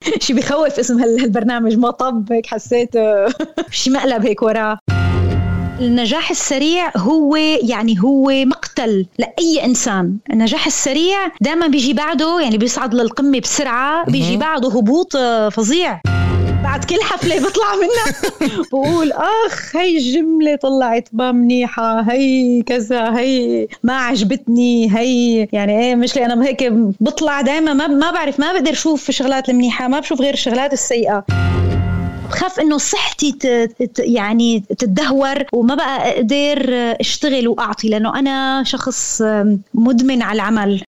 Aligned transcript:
شي 0.24 0.32
بخوف 0.34 0.78
اسم 0.78 0.98
هالبرنامج 1.00 1.76
ما 1.76 1.90
طب 1.90 2.32
هيك 2.32 2.46
حسيت 2.46 2.90
شي 3.70 3.90
مقلب 3.90 4.26
هيك 4.26 4.42
وراه. 4.42 4.78
النجاح 5.80 6.30
السريع 6.30 6.92
هو 6.96 7.36
يعني 7.62 8.00
هو 8.00 8.30
مقتل 8.44 9.06
لأي 9.18 9.64
إنسان. 9.64 10.16
النجاح 10.32 10.66
السريع 10.66 11.18
دائما 11.40 11.66
بيجي 11.66 11.92
بعده 11.92 12.40
يعني 12.40 12.58
بيصعد 12.58 12.94
للقمة 12.94 13.40
بسرعة 13.40 14.04
بيجي 14.04 14.36
بعده 14.36 14.68
هبوط 14.68 15.16
فظيع. 15.52 16.00
بعد 16.62 16.84
كل 16.84 17.02
حفلة 17.02 17.38
بطلع 17.38 17.74
منها. 17.74 18.32
بقول 18.72 19.12
أخ 19.12 19.76
هي 19.76 19.98
الجملة 19.98 20.56
طلعت 20.56 21.08
ما 21.12 21.32
منيحة 21.32 22.00
هي 22.00 22.62
كذا 22.62 23.18
هي 23.18 23.68
ما 23.82 23.96
عجبتني 23.96 24.96
هي 24.98 25.48
يعني 25.52 25.80
إيه 25.80 25.94
مش 25.94 26.18
أنا 26.18 26.44
هيك 26.44 26.72
بطلع 27.00 27.40
دائما 27.40 27.72
ما 27.72 27.86
ما 27.86 28.10
بعرف 28.10 28.40
ما 28.40 28.52
بقدر 28.52 28.70
أشوف 28.72 29.08
الشغلات 29.08 29.48
المنيحة 29.48 29.88
ما 29.88 30.00
بشوف 30.00 30.20
غير 30.20 30.34
الشغلات 30.34 30.72
السيئة. 30.72 31.24
بخاف 32.30 32.60
إنه 32.60 32.78
صحتي 32.78 33.34
يعني 33.98 34.60
تتدهور 34.60 35.44
وما 35.52 35.74
بقى 35.74 36.10
أقدر 36.10 36.60
أشتغل 37.00 37.48
وأعطي 37.48 37.88
لأنه 37.88 38.18
أنا 38.18 38.62
شخص 38.64 39.22
مدمن 39.74 40.22
على 40.22 40.36
العمل. 40.36 40.82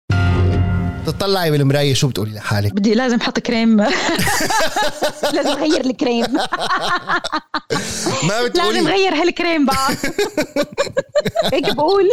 تطلعي 1.06 1.52
بالمراية 1.52 1.94
شو 1.94 2.08
بتقولي 2.08 2.36
لحالك؟ 2.36 2.74
بدي 2.74 2.94
لازم 2.94 3.18
أحط 3.22 3.40
كريم. 3.40 3.82
لازم 5.34 5.50
أغير 5.50 5.86
الكريم. 5.86 6.26
ما 8.24 8.44
بتقولي. 8.44 8.74
لازم 8.74 8.88
أغير 8.88 9.14
هالكريم 9.14 9.66
بقى. 9.66 9.88
هيك 11.54 11.76
بقول. 11.76 12.10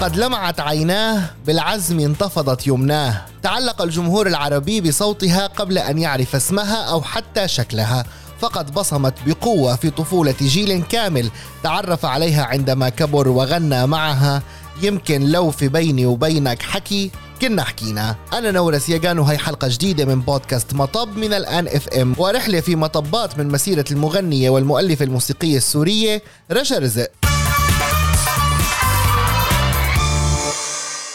قد 0.00 0.16
لمعت 0.16 0.60
عيناه 0.60 1.30
بالعزم 1.46 2.00
انتفضت 2.00 2.66
يمناه. 2.66 3.22
تعلق 3.42 3.82
الجمهور 3.82 4.26
العربي 4.26 4.80
بصوتها 4.80 5.46
قبل 5.46 5.78
أن 5.78 5.98
يعرف 5.98 6.36
اسمها 6.36 6.84
أو 6.84 7.02
حتى 7.02 7.48
شكلها. 7.48 8.04
فقد 8.40 8.74
بصمت 8.74 9.14
بقوة 9.26 9.76
في 9.76 9.90
طفولة 9.90 10.34
جيل 10.40 10.82
كامل 10.82 11.30
تعرف 11.62 12.04
عليها 12.04 12.44
عندما 12.44 12.88
كبر 12.88 13.28
وغنى 13.28 13.86
معها. 13.86 14.42
يمكن 14.82 15.26
لو 15.26 15.50
في 15.50 15.68
بيني 15.68 16.06
وبينك 16.06 16.62
حكي 16.62 17.10
كنا 17.40 17.64
حكينا. 17.64 18.16
أنا 18.32 18.50
نورس 18.50 18.88
ياغان 18.88 19.18
وهي 19.18 19.38
حلقة 19.38 19.68
جديدة 19.68 20.04
من 20.04 20.20
بودكاست 20.20 20.74
مطب 20.74 21.16
من 21.16 21.32
الآن 21.32 21.68
اف 21.68 21.88
ام 21.88 22.14
ورحلة 22.18 22.60
في 22.60 22.76
مطبات 22.76 23.38
من 23.38 23.48
مسيرة 23.48 23.84
المغنية 23.90 24.50
والمؤلفة 24.50 25.04
الموسيقية 25.04 25.56
السورية 25.56 26.22
رشا 26.52 26.78
رزق. 26.78 27.27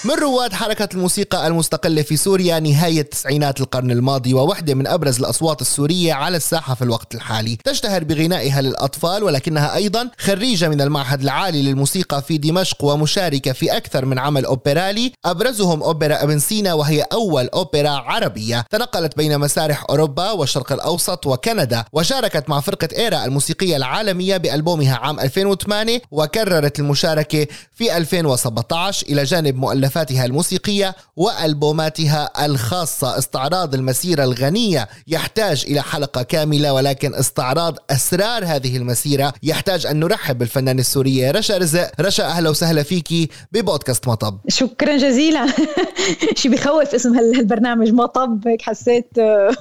من 0.06 0.14
رواد 0.16 0.54
حركة 0.54 0.90
الموسيقى 0.94 1.48
المستقلة 1.48 2.02
في 2.02 2.18
سوريا 2.18 2.60
نهاية 2.60 3.02
تسعينات 3.02 3.62
القرن 3.62 3.92
الماضي 3.92 4.34
ووحدة 4.34 4.74
من 4.74 4.88
أبرز 4.88 5.20
الأصوات 5.20 5.62
السورية 5.62 6.14
على 6.14 6.38
الساحة 6.38 6.76
في 6.76 6.82
الوقت 6.82 7.16
الحالي. 7.16 7.58
تشتهر 7.64 8.04
بغنائها 8.04 8.62
للأطفال 8.62 9.24
ولكنها 9.24 9.76
أيضا 9.76 10.10
خريجة 10.18 10.70
من 10.70 10.82
المعهد 10.82 11.22
العالي 11.22 11.62
للموسيقى 11.62 12.22
في 12.22 12.38
دمشق 12.38 12.84
ومشاركة 12.84 13.52
في 13.52 13.78
أكثر 13.78 14.06
من 14.06 14.20
عمل 14.20 14.46
أوبرالي. 14.46 15.12
أبرزهم 15.26 15.84
أوبرا 15.84 16.24
ابن 16.24 16.40
سينا 16.40 16.74
وهي 16.74 17.02
أول 17.02 17.48
أوبرا 17.48 17.90
عربية. 17.90 18.66
تنقلت 18.72 19.18
بين 19.18 19.40
مسارح 19.40 19.86
أوروبا 19.90 20.32
والشرق 20.32 20.72
الأوسط 20.72 21.28
وكندا 21.28 21.86
وشاركت 21.94 22.50
مع 22.50 22.60
فرقة 22.60 22.90
إيرا 22.98 23.26
الموسيقية 23.26 23.76
العالمية 23.78 24.38
بألبومها 24.38 24.96
عام 24.96 25.20
2008 25.20 26.02
وكررت 26.12 26.80
المشاركة 26.80 27.48
في 27.74 27.98
2017 27.98 29.08
إلى 29.08 29.24
جانب 29.24 29.56
مؤلف 29.56 29.93
مؤلفاتها 29.96 30.26
الموسيقية 30.26 30.96
وألبوماتها 31.16 32.46
الخاصة. 32.46 33.18
استعراض 33.18 33.74
المسيرة 33.74 34.24
الغنية 34.24 34.88
يحتاج 35.08 35.66
إلى 35.68 35.82
حلقة 35.82 36.24
كاملة 36.24 36.74
ولكن 36.74 37.14
استعراض 37.16 37.78
أسرار 37.90 38.46
هذه 38.46 38.78
المسيرة 38.78 39.34
يحتاج 39.44 39.86
أن 39.86 40.00
نرحب 40.00 40.38
بالفنانة 40.38 40.80
السورية 40.80 41.32
رشا 41.32 41.58
رزق. 41.58 41.92
رشا 42.02 42.26
أهلا 42.26 42.50
وسهلا 42.50 42.84
فيكي 42.84 43.30
ببودكاست 43.52 44.08
مطب. 44.08 44.40
شكرا 44.48 44.98
جزيلا. 44.98 45.48
شي 46.36 46.50
بخوف 46.50 46.94
اسم 46.96 47.14
هالبرنامج 47.18 47.92
مطب 47.92 48.48
هيك 48.48 48.62
حسيت 48.62 49.10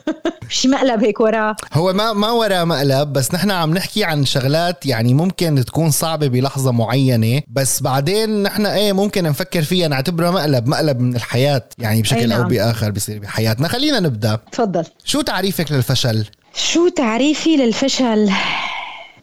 شي 0.49 0.69
مقلب 0.69 1.05
هيك 1.05 1.21
وراه. 1.21 1.57
هو 1.73 1.93
ما 1.93 2.13
ما 2.13 2.31
وراه 2.31 2.65
مقلب 2.65 3.13
بس 3.13 3.35
نحن 3.35 3.51
عم 3.51 3.75
نحكي 3.75 4.05
عن 4.05 4.25
شغلات 4.25 4.87
يعني 4.87 5.15
ممكن 5.15 5.65
تكون 5.65 5.91
صعبة 5.91 6.27
بلحظة 6.27 6.73
معينة 6.73 7.43
بس 7.49 7.83
بعدين 7.83 8.43
نحن 8.43 8.67
إيه 8.67 8.93
ممكن 8.93 9.25
نفكر 9.25 9.63
فيها 9.63 9.89
نعتبر 9.89 10.22
بعتبره 10.23 10.41
مقلب 10.41 10.69
مقلب 10.69 11.01
من 11.01 11.17
الحياة 11.17 11.63
يعني 11.79 12.03
بشكل 12.03 12.29
نعم. 12.29 12.41
أو 12.41 12.49
بآخر 12.49 12.91
بيصير 12.91 13.19
بحياتنا 13.19 13.69
خلينا 13.69 14.01
نبدأ 14.01 14.39
تفضل 14.53 14.85
شو 15.05 15.21
تعريفك 15.21 15.73
للفشل؟ 15.73 16.27
شو 16.55 16.89
تعريفي 16.89 17.57
للفشل؟ 17.57 18.31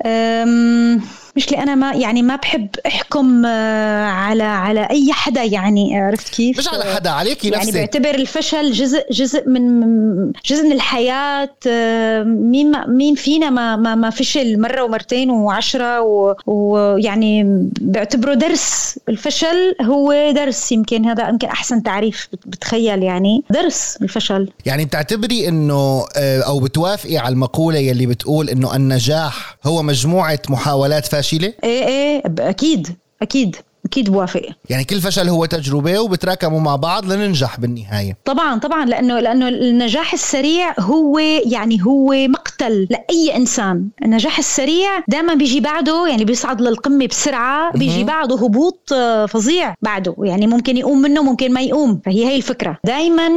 أم 0.06 1.02
مش 1.36 1.54
أنا 1.54 1.76
ما 1.76 1.94
يعني 1.94 2.22
ما 2.22 2.36
بحب 2.36 2.68
أحكم 2.88 3.46
آه، 3.46 4.06
على 4.06 4.44
على 4.44 4.88
أي 4.90 5.14
حدا 5.14 5.44
يعني 5.44 6.00
عرفت 6.00 6.30
كيف؟ 6.30 6.58
مش 6.58 6.68
على 6.68 6.84
حدا 6.84 7.10
عليكي 7.10 7.48
يعني 7.50 7.60
نفسك. 7.60 7.76
يعني 7.76 7.88
بعتبر 7.88 8.16
الفشل 8.16 8.72
جزء 8.72 9.06
جزء 9.12 9.50
من 9.50 10.32
جزء 10.46 10.64
من 10.64 10.72
الحياة 10.72 11.50
آه، 11.68 12.24
مين 12.24 12.72
مين 12.88 13.16
فينا 13.16 13.50
ما 13.50 13.76
ما, 13.76 13.96
ما 13.96 14.10
فشل 14.10 14.62
مرة 14.62 14.84
ومرتين 14.84 15.30
وعشرة 15.30 16.02
ويعني 16.46 17.70
بعتبره 17.82 18.34
درس. 18.34 19.00
الفشل 19.10 19.76
هو 19.82 20.32
درس 20.32 20.72
يمكن 20.72 21.06
هذا 21.06 21.30
يمكن 21.30 21.48
أحسن 21.48 21.84
تعريف 21.84 22.28
بتخيل 22.46 23.04
يعني. 23.04 23.44
درس 23.50 23.98
الفشل. 24.02 24.50
يعني 24.66 24.86
بتعتبري 24.86 25.48
إنه 25.48 26.06
آه، 26.18 26.42
أو 26.42 26.60
بتوافقي 26.60 27.18
على 27.18 27.34
المقولة 27.34 27.78
يلي 27.80 28.06
بتقول 28.06 28.50
إنه 28.50 28.76
النجاح 28.76 29.58
هو 29.66 29.84
مجموعة 29.84 30.40
محاولات 30.50 31.06
فاشله؟ 31.20 31.54
إيه 31.64 31.88
إيه 31.88 32.22
أكيد 32.40 32.96
أكيد 33.22 33.56
أكيد 33.90 34.10
بوافق. 34.10 34.42
يعني 34.70 34.84
كل 34.84 35.02
فشل 35.02 35.30
هو 35.30 35.46
تجربة 35.46 36.00
وبتراكموا 36.00 36.60
مع 36.60 36.76
بعض 36.76 37.06
لننجح 37.12 37.60
بالنهاية. 37.60 38.18
طبعا 38.26 38.60
طبعا 38.60 38.86
لأنه 38.86 39.20
لأنه 39.20 39.48
النجاح 39.48 40.14
السريع 40.14 40.74
هو 40.80 41.20
يعني 41.46 41.84
هو 41.86 42.14
مقتل 42.28 42.88
لأي 42.90 43.36
إنسان. 43.36 43.88
النجاح 44.06 44.38
السريع 44.40 44.90
دائما 45.08 45.34
بيجي 45.34 45.60
بعده 45.60 46.08
يعني 46.08 46.26
بيصعد 46.26 46.62
للقمة 46.62 47.08
بسرعة 47.08 47.72
بيجي 47.78 48.04
بعده 48.04 48.36
هبوط 48.36 48.90
آه، 48.94 49.26
فظيع 49.26 49.76
بعده. 49.82 50.16
يعني 50.24 50.48
ممكن 50.48 50.78
يقوم 50.78 51.02
منه 51.02 51.24
ممكن 51.24 51.54
ما 51.54 51.62
يقوم. 51.62 52.02
فهي 52.06 52.26
هي 52.26 52.36
الفكرة. 52.36 52.78
دائما 52.86 53.28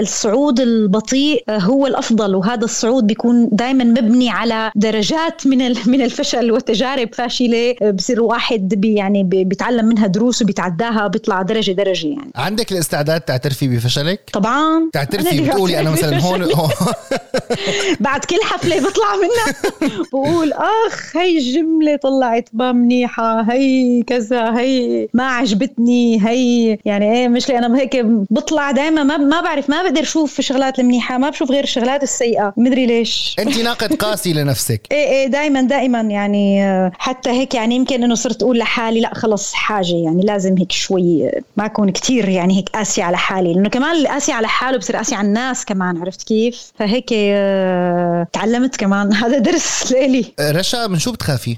الصعود 0.00 0.60
البطيء 0.60 1.44
آه، 1.48 1.58
هو 1.58 1.86
الأفضل. 1.86 2.34
وهذا 2.34 2.64
الصعود 2.64 3.06
بيكون 3.06 3.48
دائما 3.52 3.84
مبني 3.84 4.30
على 4.30 4.70
درجات 4.76 5.46
من 5.46 5.58
من 5.86 6.02
الفشل 6.02 6.52
وتجارب 6.52 7.08
فاشلة. 7.14 7.74
آه، 7.82 7.90
بصير 7.90 8.22
واحد 8.22 8.68
بي 8.68 8.94
يعني 8.94 9.24
بيتعلم 9.24 9.88
منها 9.98 10.06
دروس 10.06 10.42
وبيتعداها 10.42 11.06
بيطلع 11.06 11.42
درجة 11.42 11.72
درجة 11.72 12.06
يعني. 12.06 12.30
عندك 12.36 12.72
الاستعداد 12.72 13.20
تعترفي 13.20 13.68
بفشلك؟ 13.68 14.30
طبعا. 14.32 14.90
تعترفي 14.92 15.40
بتقولي 15.40 15.80
أنا 15.80 15.90
مثلا 15.90 16.20
هون 16.20 16.48
بعد 18.00 18.24
كل 18.24 18.36
حفلة 18.42 18.76
بطلع 18.80 19.16
منها. 19.16 19.54
بقول 20.12 20.52
أخ 20.52 21.16
هي 21.16 21.38
الجملة 21.38 21.96
طلعت 21.96 22.48
ما 22.52 22.72
منيحة 22.72 23.52
هي 23.52 24.02
كذا 24.02 24.58
هي 24.58 25.08
ما 25.14 25.24
عجبتني 25.24 26.28
هي 26.28 26.78
يعني 26.84 27.12
إيه 27.12 27.28
مش 27.28 27.50
أنا 27.50 27.78
هيك 27.78 27.96
بطلع 28.30 28.70
دائما 28.70 29.02
ما 29.02 29.16
ما 29.16 29.40
بعرف 29.40 29.70
ما 29.70 29.82
بقدر 29.82 30.00
أشوف 30.02 30.38
الشغلات 30.38 30.78
المنيحة 30.78 31.18
ما 31.18 31.30
بشوف 31.30 31.50
غير 31.50 31.64
الشغلات 31.64 32.02
السيئة. 32.02 32.52
مدري 32.56 32.86
ليش. 32.86 33.36
أنت 33.38 33.58
ناقد 33.58 33.94
قاسي 33.94 34.32
لنفسك. 34.32 34.80
إيه 34.92 35.08
إيه 35.08 35.26
دائما 35.26 35.62
دائما 35.62 36.00
يعني 36.00 36.62
حتى 36.98 37.30
هيك 37.30 37.54
يعني 37.54 37.74
يمكن 37.76 38.04
إنه 38.04 38.14
صرت 38.14 38.42
أقول 38.42 38.58
لحالي 38.58 39.00
لا 39.00 39.14
خلص 39.14 39.52
حاجة 39.78 39.96
يعني 39.96 40.22
لازم 40.22 40.58
هيك 40.58 40.72
شوي 40.72 41.30
ما 41.56 41.66
أكون 41.66 41.90
كتير 41.90 42.28
يعني 42.28 42.58
هيك 42.58 42.68
قاسي 42.68 43.02
على 43.02 43.16
حالي 43.16 43.54
لأنه 43.54 43.68
كمان 43.68 43.96
اللي 43.96 44.08
قاسي 44.08 44.32
على 44.32 44.48
حاله 44.48 44.78
بصير 44.78 44.96
قاسي 44.96 45.14
على 45.14 45.28
الناس 45.28 45.64
كمان 45.64 45.98
عرفت 45.98 46.22
كيف؟ 46.22 46.72
فهيك 46.78 47.10
آه، 47.12 48.26
تعلمت 48.32 48.76
كمان. 48.76 49.12
هذا 49.22 49.38
درس 49.38 49.92
لإلي. 49.92 50.32
رشا 50.40 50.86
من 50.86 50.98
شو 50.98 51.12
بتخافي؟ 51.12 51.56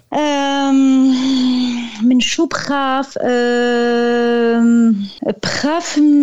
من 2.03 2.21
شو 2.21 2.47
بخاف؟ 2.47 3.19
بخاف 5.43 5.99
من 5.99 6.21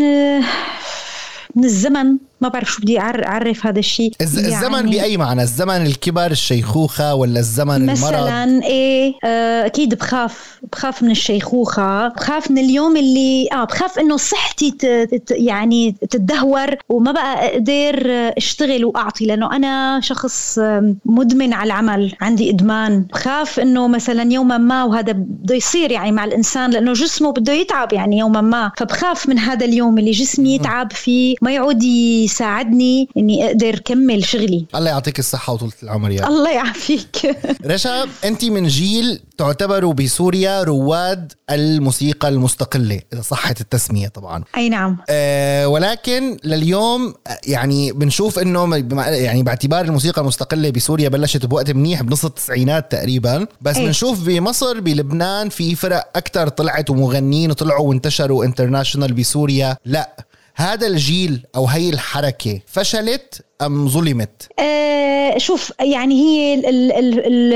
من 1.56 1.64
الزمن. 1.64 2.18
ما 2.42 2.48
بعرف 2.48 2.72
شو 2.72 2.82
بدي 2.82 3.00
أعرف 3.00 3.66
هذا 3.66 3.80
الشيء. 3.80 4.12
يعني 4.20 4.48
الزمن 4.48 4.90
بأي 4.90 5.18
معنى؟ 5.18 5.42
الزمن 5.42 5.86
الكبر 5.86 6.32
الشيخوخة 6.32 7.16
ولا 7.16 7.40
الزمن 7.40 7.86
مثلا 7.86 8.44
المرض 8.44 8.64
إيه 8.64 9.14
آه 9.24 9.66
أكيد 9.66 9.96
بخاف 9.96 10.60
بخاف 10.72 11.04
من 11.04 11.12
الشيخوخة 11.12 12.08
بخاف 12.08 12.52
من 12.52 12.58
اليوم 12.58 12.98
اللي 12.98 13.48
آه 13.54 13.64
بخاف 13.64 14.00
إنه 14.00 14.18
صحتي 14.18 14.72
ت... 14.72 14.86
ت... 14.86 15.32
يعني 15.32 15.96
تتدهور 16.10 16.76
وما 16.90 17.12
بقى 17.12 17.48
أقدر 17.54 17.98
أشتغل 18.38 18.86
وأعطي 18.86 19.26
لأنه 19.26 19.56
أنا 19.56 20.00
شخص 20.04 20.60
مدمن 21.06 21.54
على 21.54 21.68
العمل 21.68 22.14
عندي 22.22 22.50
إدمان. 22.50 23.02
بخاف 23.14 23.60
إنه 23.60 23.88
مثلا 23.88 24.34
يوما 24.34 24.58
ما 24.58 24.84
وهذا 24.84 25.12
بده 25.12 25.56
يصير 25.56 25.92
يعني 25.92 26.12
مع 26.12 26.26
الإنسان 26.26 26.70
لأنه 26.70 26.94
جسمه 26.94 27.32
بده 27.32 27.54
يتعب 27.54 27.94
يعني 27.94 28.18
يوما 28.18 28.42
ما. 28.42 28.72
فبخاف 28.78 29.30
من 29.30 29.40
هذا 29.40 29.66
اليوم 29.66 29.98
اللي 29.98 30.12
جسمي 30.12 30.56
يتعب 30.56 30.92
فيه 30.92 31.36
ما 31.42 31.52
يعود 31.52 31.84
يساعدني 32.28 33.10
إني 33.18 33.48
أقدر 33.48 33.80
كمل 33.80 34.26
شغلي. 34.26 34.66
الله 34.76 34.90
يعطيك 34.90 35.20
الصحة 35.20 35.54
وطولة 35.54 35.72
العمر 35.84 36.12
يا. 36.12 36.28
الله 36.28 36.52
يعافيك. 36.52 37.38
رشا 37.72 38.06
أنت 38.26 38.46
من 38.46 38.68
جيل 38.68 39.20
تعتبروا 39.38 39.94
بسوريا 39.94 40.64
رواد 40.64 41.34
الموسيقى 41.50 42.28
المستقلة 42.28 43.00
إذا 43.14 43.22
صحت 43.22 43.62
التسمية 43.62 44.08
طبعا. 44.08 44.44
أي 44.58 44.70
نعم. 44.70 44.98
أه 45.10 45.68
ولكن 45.68 46.38
لليوم 46.44 47.14
يعني 47.48 47.92
بنشوف 47.92 48.40
إنه 48.40 48.76
يعني 48.98 49.44
باعتبار 49.44 49.86
الموسيقى 49.86 50.22
المستقلة 50.22 50.70
بسوريا 50.70 51.10
بلشت 51.10 51.46
بوقت 51.46 51.72
منيح 51.72 52.02
بنص 52.02 52.26
التسعينات 52.26 52.92
تقريبا. 52.92 53.48
بس 53.62 53.78
بنشوف 53.78 54.26
بمصر 54.26 54.80
بلبنان 54.80 55.50
في 55.50 55.76
فرق 55.76 56.10
أكثر 56.16 56.48
طلعت 56.48 56.90
ومغنيين 56.90 57.54
طلعوا 57.54 57.90
وانتشروا 57.90 58.46
انترناشونال 58.46 59.14
بسوريا. 59.14 59.78
لا. 59.86 60.28
هذا 60.60 60.88
الجيل 60.88 61.46
أو 61.56 61.66
هي 61.66 61.90
الحركة 61.90 62.62
فشلت 62.68 63.46
أم 63.62 63.88
ظلمت؟ 63.88 64.50
آه 64.60 65.38
شوف 65.38 65.74
يعني 65.80 66.16
هي 66.16 66.54
ال 66.54 66.92
ال 66.92 67.20
ال 67.26 67.54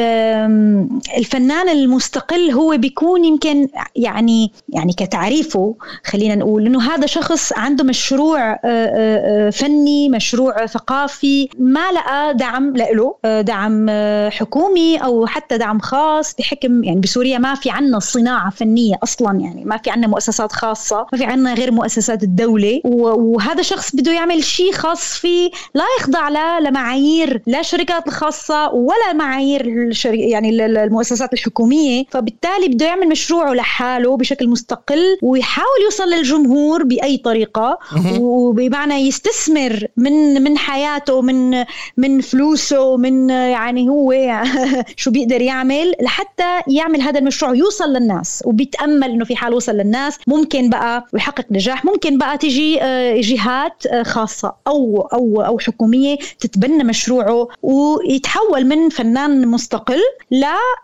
الفنان 1.17 1.69
المستقل 1.69 2.51
هو 2.51 2.77
بيكون 2.77 3.25
يمكن 3.25 3.67
يعني 3.95 4.51
يعني 4.69 4.93
كتعريفه 4.93 5.75
خلينا 6.03 6.35
نقول 6.35 6.65
إنه 6.65 6.93
هذا 6.93 7.05
شخص 7.05 7.53
عنده 7.53 7.83
مشروع 7.83 8.51
آه، 8.51 8.57
آه، 8.65 9.47
آه، 9.47 9.49
فني 9.49 10.09
مشروع 10.09 10.65
ثقافي 10.65 11.49
ما 11.59 11.91
لقى 11.91 12.33
دعم 12.33 12.73
له 12.77 13.15
دعم 13.41 13.89
حكومي 14.29 14.97
أو 14.97 15.25
حتى 15.25 15.57
دعم 15.57 15.79
خاص 15.79 16.35
بحكم 16.35 16.83
يعني 16.83 16.99
بسوريا 16.99 17.37
ما 17.37 17.55
في 17.55 17.69
عنا 17.69 17.99
صناعة 17.99 18.49
فنية 18.49 18.95
أصلا 19.03 19.39
يعني 19.39 19.65
ما 19.65 19.77
في 19.77 19.89
عنا 19.89 20.07
مؤسسات 20.07 20.51
خاصة 20.51 21.05
ما 21.11 21.17
في 21.17 21.25
عنا 21.25 21.53
غير 21.53 21.71
مؤسسات 21.71 22.23
الدولة 22.23 22.81
وهذا 22.85 23.61
شخص 23.61 23.95
بده 23.95 24.11
يعمل 24.11 24.43
شيء 24.43 24.71
خاص 24.71 25.13
فيه 25.13 25.51
لا 25.75 25.85
يخضع 25.99 26.29
لا 26.29 26.59
لمعايير 26.59 27.41
لا 27.47 27.59
الشركات 27.59 28.07
الخاصة 28.07 28.69
ولا 28.73 29.13
معايير 29.13 29.65
الشري... 29.65 30.29
يعني 30.29 30.65
المؤسسات 30.65 31.33
الحكومية. 31.33 32.03
فبالتالي 32.09 32.67
بده 32.67 32.85
يعمل 32.85 33.09
مشروعه 33.09 33.53
لحاله 33.53 34.17
بشكل 34.17 34.47
مستقل 34.47 35.17
ويحاول 35.21 35.81
يوصل 35.83 36.09
للجمهور 36.09 36.83
بأي 36.83 37.17
طريقة. 37.17 37.79
وبمعنى 38.19 38.93
يستثمر 38.93 39.87
من 39.97 40.43
من 40.43 40.57
حياته 40.57 41.21
من 41.21 41.65
من 41.97 42.21
فلوسه 42.21 42.97
من 42.97 43.29
يعني 43.29 43.89
هو 43.89 44.13
شو 45.01 45.11
بيقدر 45.11 45.41
يعمل 45.41 45.93
لحتى 46.01 46.61
يعمل 46.67 47.01
هذا 47.01 47.19
المشروع 47.19 47.55
يوصل 47.55 47.93
للناس. 47.93 48.43
وبيتأمل 48.45 49.09
إنه 49.09 49.25
في 49.25 49.35
حال 49.35 49.53
وصل 49.53 49.71
للناس. 49.71 50.17
ممكن 50.27 50.69
بقى 50.69 51.07
ويحقق 51.13 51.45
نجاح. 51.51 51.85
ممكن 51.85 52.17
بقى 52.17 52.37
تجي 52.37 52.81
آه، 52.81 53.21
جهات 53.21 53.85
آه، 53.85 54.03
خاصة 54.03 54.53
أو 54.67 55.01
أو 55.13 55.41
أو 55.41 55.57
حكومية 55.81 56.17
تتبنى 56.39 56.83
مشروعه 56.83 57.47
ويتحول 57.61 58.65
من 58.65 58.89
فنان 58.89 59.47
مستقل 59.47 59.99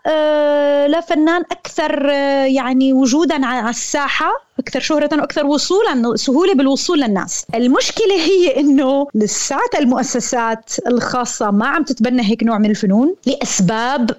آه، 0.06 0.86
لفنان 0.86 1.42
أكثر 1.50 2.10
آه، 2.10 2.44
يعني 2.44 2.92
وجودا 2.92 3.46
على 3.46 3.70
الساحة. 3.70 4.47
أكثر 4.58 4.80
شهرة 4.80 5.08
وأكثر 5.12 5.46
وصولا 5.46 6.16
سهولة 6.16 6.54
بالوصول 6.54 7.00
للناس. 7.00 7.44
المشكلة 7.54 8.14
هي 8.14 8.60
إنه 8.60 9.06
لساتها 9.14 9.78
المؤسسات 9.78 10.72
الخاصة 10.86 11.50
ما 11.50 11.66
عم 11.66 11.82
تتبنى 11.82 12.22
هيك 12.30 12.42
نوع 12.42 12.58
من 12.58 12.70
الفنون 12.70 13.14
لأسباب 13.26 14.10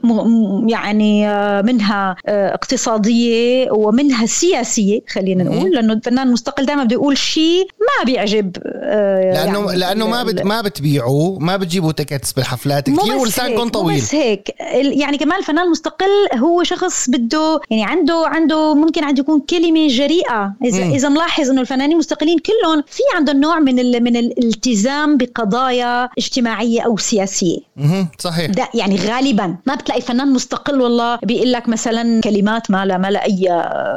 يعني 0.67 1.29
آه، 1.29 1.61
منها 1.61 2.15
آه، 2.27 2.53
اقتصادية 2.53 3.71
ومنها 3.71 4.25
سياسية 4.25 5.01
خلينا 5.09 5.43
نقول. 5.43 5.71
لأنه 5.71 5.93
الفنان 5.93 6.27
المستقل 6.27 6.65
دائما 6.65 6.83
بده 6.83 6.93
يقول 6.93 7.17
شيء 7.17 7.67
ما 7.79 8.05
بيعجب 8.05 8.57
آه، 8.65 9.33
لأنه 9.33 9.59
يعني 9.59 9.79
لأنه 9.79 10.07
ما 10.07 10.23
بت 10.23 10.41
ما 10.41 10.61
بتبيعوا 10.61 11.39
ما 11.39 11.57
بتجيبوا 11.57 11.91
تيكتس 11.91 12.33
بالحفلات 12.33 12.89
كثير 12.89 13.15
ولسانكم 13.15 13.69
طويل. 13.69 13.97
بس 13.97 14.15
هيك. 14.15 14.55
يعني 14.73 15.17
كمان 15.17 15.39
الفنان 15.39 15.65
المستقل 15.65 16.37
هو 16.37 16.63
شخص 16.63 17.09
بده 17.09 17.61
يعني 17.69 17.83
عنده 17.85 18.23
عنده 18.27 18.75
ممكن 18.75 19.03
عنده 19.03 19.21
يكون 19.21 19.39
كلمة 19.39 19.87
جريئة 19.87 20.28
الفئه 20.29 20.55
إذا 20.63 20.85
مم. 20.85 20.93
إذا 20.93 21.09
ملاحظ 21.09 21.49
إنه 21.49 21.61
الفنانين 21.61 21.91
المستقلين 21.91 22.37
كلهم 22.39 22.83
في 22.87 23.03
عندهم 23.15 23.39
نوع 23.39 23.59
من 23.59 24.03
من 24.03 24.15
الالتزام 24.15 25.17
بقضايا 25.17 26.09
اجتماعية 26.17 26.81
أو 26.81 26.97
سياسية. 26.97 27.57
مم. 27.77 28.07
صحيح. 28.19 28.51
ده 28.51 28.69
يعني 28.73 28.95
غالبا. 28.95 29.55
ما 29.65 29.75
بتلاقي 29.75 30.01
فنان 30.01 30.33
مستقل 30.33 30.81
والله 30.81 31.19
بيقول 31.23 31.51
لك 31.51 31.69
مثلا 31.69 32.21
كلمات 32.21 32.71
ما 32.71 32.85
لا 32.85 32.97
ما 32.97 33.11
لا 33.11 33.25
أي 33.25 33.49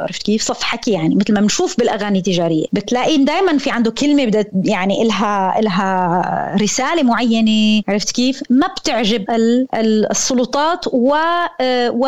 عرفت 0.02 0.23
كيف؟ 0.23 0.43
صف 0.43 0.62
حكي 0.62 0.90
يعني 0.90 1.14
مثل 1.14 1.34
ما 1.34 1.40
بنشوف 1.40 1.79
بالأغاني 1.79 2.19
التجارية. 2.19 2.67
بتلاقي 2.73 3.17
دائما 3.17 3.58
في 3.58 3.70
عنده 3.70 3.90
كلمة 3.90 4.25
بدها 4.25 4.44
يعني 4.64 5.02
الها 5.02 5.58
إلها 5.58 6.56
رسالة 6.61 7.02
معينة 7.02 7.82
عرفت 7.88 8.11
كيف؟ 8.11 8.43
ما 8.50 8.67
بتعجب 8.67 9.25
السلطات 9.75 10.85
و 10.93 11.17
و 11.88 12.06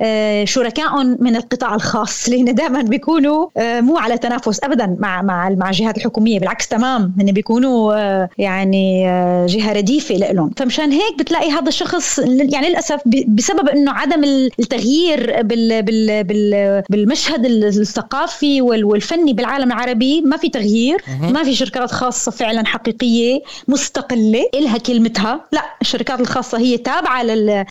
آه، 0.00 0.44
شركائهم 0.44 1.16
من 1.20 1.36
القطاع 1.36 1.74
الخاص. 1.74 2.14
لأن 2.28 2.54
دائما 2.54 2.83
بيكونوا 2.88 3.48
آه، 3.56 3.80
مو 3.80 3.98
على 3.98 4.18
تنافس 4.18 4.64
ابدا 4.64 4.96
مع 4.98 5.22
مع 5.22 5.50
مع 5.50 5.68
الجهات 5.68 5.96
الحكومية 5.96 6.40
بالعكس 6.40 6.68
تمام. 6.68 7.14
هن 7.20 7.32
بيكونوا 7.32 7.94
آه، 7.94 8.28
يعني 8.38 9.08
آه، 9.08 9.46
جهة 9.46 9.72
رديفة 9.72 10.14
لهم 10.14 10.50
فمشان 10.56 10.92
هيك 10.92 11.18
بتلاقي 11.18 11.50
هذا 11.50 11.68
الشخص 11.68 12.18
يعني 12.28 12.68
للأسف 12.68 13.00
بسبب 13.28 13.68
إنه 13.68 13.92
عدم 13.92 14.24
التغيير 14.24 15.42
بال 15.42 15.82
بال 15.82 16.24
بال 16.24 16.82
بالمشهد 16.90 17.46
الثقافي 17.46 18.62
والفني 18.62 19.32
بالعالم 19.32 19.72
العربي 19.72 20.20
ما 20.20 20.36
في 20.36 20.48
تغيير. 20.48 21.04
ما 21.20 21.44
في 21.44 21.54
شركات 21.54 21.90
خاصة 21.90 22.32
فعلا 22.32 22.66
حقيقية 22.66 23.40
مستقلة. 23.68 24.48
إلها 24.54 24.78
كلمتها. 24.78 25.44
لا 25.52 25.62
الشركات 25.82 26.20
الخاصة 26.20 26.58
هي 26.58 26.78
تابعة 26.78 27.22
لل 27.22 27.64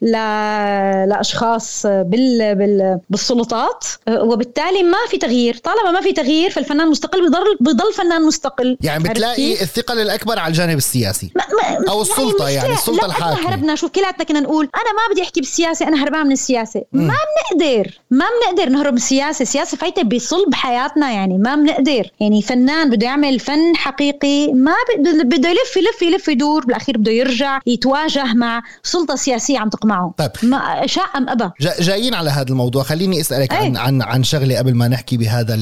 لأشخاص 1.09 1.85
بال 1.85 2.55
بال 2.55 2.99
بالسلطات 3.09 3.85
وبالتالي 4.09 4.83
ما 4.93 5.09
في 5.09 5.17
تغيير 5.17 5.57
طالما 5.57 5.91
ما 5.91 6.01
في 6.01 6.11
تغيير 6.11 6.49
فالفنان 6.49 6.87
مستقل 6.87 7.29
بضل 7.29 7.57
بضل 7.59 7.93
فنان 7.93 8.21
مستقل. 8.21 8.77
يعني 8.81 9.03
بتلاقي 9.03 9.61
الثقل 9.61 9.99
الأكبر 9.99 10.39
على 10.39 10.51
الجانب 10.51 10.77
السياسي. 10.77 11.31
ما 11.35 11.43
ما 11.81 11.91
أو 11.91 12.01
السلطة 12.01 12.49
يعني, 12.49 12.55
يعني 12.55 12.73
السلطة 12.73 13.05
الحاكمة. 13.05 13.49
هربنا. 13.49 13.75
شوف 13.75 13.91
كلاتنا 13.91 14.23
كنا 14.23 14.39
نقول 14.39 14.69
أنا 14.75 14.93
ما 14.93 15.13
بدي 15.13 15.21
أحكي 15.21 15.41
بالسياسة 15.41 15.87
أنا 15.87 16.03
هربان 16.03 16.25
من 16.25 16.31
السياسة. 16.31 16.81
م. 16.93 17.07
ما 17.07 17.15
بنقدر 17.51 17.99
ما 18.11 18.25
بنقدر 18.25 18.69
نهرب 18.69 18.91
من 18.91 18.97
السياسة. 18.97 19.43
السياسة 19.43 19.77
فايتة 19.77 20.03
بصلب 20.03 20.53
حياتنا 20.53 21.11
يعني 21.11 21.37
ما 21.37 21.55
بنقدر. 21.55 22.09
يعني 22.19 22.41
فنان 22.41 22.89
بده 22.89 23.05
يعمل 23.05 23.39
فن 23.39 23.75
حقيقي 23.75 24.53
ما 24.53 24.75
بده 25.23 25.49
يلف 25.49 25.77
يلف 25.77 26.01
يلف 26.01 26.27
يدور 26.27 26.65
بالأخير 26.65 26.97
بده 26.97 27.11
يرجع 27.11 27.59
يتواجه 27.65 28.33
مع 28.33 28.61
سلطة 28.83 29.15
سياسية 29.15 29.59
عم 29.59 29.69
تقمعه. 29.69 30.13
طيب. 30.17 30.31
ما 30.43 30.81
شاء 30.85 31.05
أم 31.15 31.29
ابى 31.29 31.49
جايين 31.79 32.13
على 32.13 32.29
هذا 32.29 32.49
الموضوع. 32.49 32.83
خليني 32.83 33.21
أسألك 33.21 33.53
عن 33.53 33.77
عن 33.77 34.01
عن 34.01 34.23
شغلة 34.23 34.57
قبل 34.57 34.73
ما 34.73 34.82
نحكي 34.87 35.17
بهذا 35.17 35.55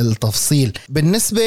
التفصيل. 0.00 0.72
بالنسبة 0.88 1.42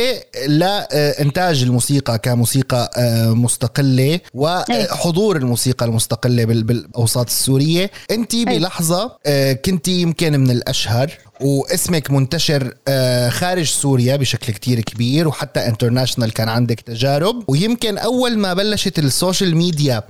لإنتاج 0.47 1.63
الموسيقى 1.63 2.19
كموسيقى 2.19 2.91
آه، 2.97 3.29
مستقلة 3.33 4.19
وحضور 4.33 5.37
الموسيقى 5.37 5.85
المستقلة 5.85 6.45
بالأوساط 6.45 7.25
السورية 7.25 7.91
أنت 8.11 8.35
بلحظة 8.35 9.17
آه، 9.25 9.53
كنت 9.53 9.87
يمكن 9.87 10.39
من 10.39 10.51
الأشهر 10.51 11.11
واسمك 11.43 12.11
منتشر 12.11 12.73
آه، 12.87 13.29
خارج 13.29 13.65
سوريا 13.65 14.15
بشكل 14.15 14.53
كتير 14.53 14.81
كبير 14.81 15.27
وحتى 15.27 15.67
international 15.67 16.33
كان 16.33 16.49
عندك 16.49 16.79
تجارب. 16.79 17.43
ويمكن 17.47 17.97
أول 17.97 18.37
ما 18.37 18.53
بلشت 18.53 18.99
ال 18.99 19.07
social 19.07 19.55
media 19.55 20.03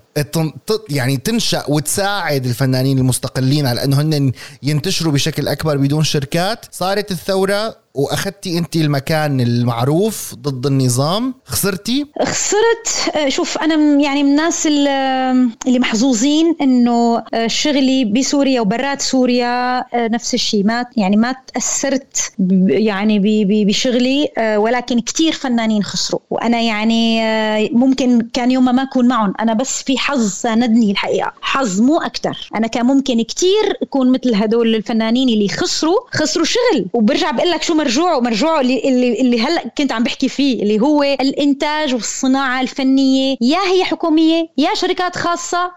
يعني 0.90 1.18
تنشأ 1.18 1.64
وتساعد 1.68 2.46
الفنانين 2.46 2.98
المستقلين 2.98 3.68
على 3.68 3.84
إنه 3.84 4.02
هن 4.02 4.32
ينتشروا 4.64 5.14
بشكل 5.14 5.48
أكبر 5.48 5.78
بدون 5.78 6.04
شركات 6.04 6.66
صارت 6.72 7.12
الثورة 7.12 7.83
وأخذتي 7.96 8.58
انت 8.58 8.76
المكان 8.76 9.42
المعروف 9.42 10.36
ضد 10.36 10.66
النظام؟ 10.66 11.34
خسرتي؟ 11.46 12.06
خسرت. 12.22 13.16
آه، 13.16 13.30
شوف 13.30 13.58
أنا 13.58 14.02
يعني 14.02 14.24
من 14.24 14.30
الناس 14.30 14.68
اللي 14.68 15.80
محظوظين 15.80 16.56
إنه 16.62 17.24
آه، 17.34 17.48
شغلي 17.48 18.06
بسوريا 18.06 18.62
وبرات 18.62 19.02
سوريا 19.02 19.80
آه، 19.80 20.08
نفس 20.08 20.34
الشيء 20.34 20.66
ما 20.66 20.86
يعني 20.98 21.18
ما 21.18 21.36
تأثرت 21.54 22.34
يعني 22.68 23.46
بشغلي 23.66 24.30
ولكن 24.38 25.00
كثير 25.00 25.32
فنانين 25.32 25.84
خسروا. 25.84 26.22
وأنا 26.30 26.62
يعني 26.62 27.22
ممكن 27.70 28.30
كان 28.34 28.52
يوم 28.52 28.66
ما 28.66 28.84
أكون 28.84 29.08
معهم 29.08 29.34
أنا 29.40 29.54
بس 29.54 29.84
في 29.84 29.98
حظ 29.98 30.30
ساندني 30.30 30.92
الحقيقة. 30.92 31.34
حظ 31.42 31.82
مو 31.82 31.98
أكثر 31.98 32.50
أنا 32.56 32.68
كان 32.68 32.86
ممكن 32.86 33.22
كثير 33.22 33.78
أكون 33.82 34.12
مثل 34.12 34.36
هدول 34.36 34.76
الفنانين 34.76 35.30
اللي 35.30 35.50
خسروا 35.50 36.00
خسروا 36.12 36.46
شغل. 36.46 36.86
وبرجع 36.94 37.32
بقول 37.32 37.52
لك 37.52 37.64
شو 37.64 37.83
مرجوعه 37.84 38.20
مرجوعه 38.20 38.62
اللي 38.62 39.22
اللي, 39.22 39.42
هلا 39.42 39.68
كنت 39.78 39.92
عم 39.92 40.04
بحكي 40.04 40.30
فيه 40.30 40.64
اللي 40.64 40.80
هو 40.80 41.04
الإنتاج 41.04 41.94
والصناعة 41.94 42.62
الفنية 42.62 43.38
يا 43.42 43.60
هي 43.60 43.84
حكومية 43.84 44.48
يا 44.58 44.74
شركات 44.74 45.16
خاصة 45.16 45.72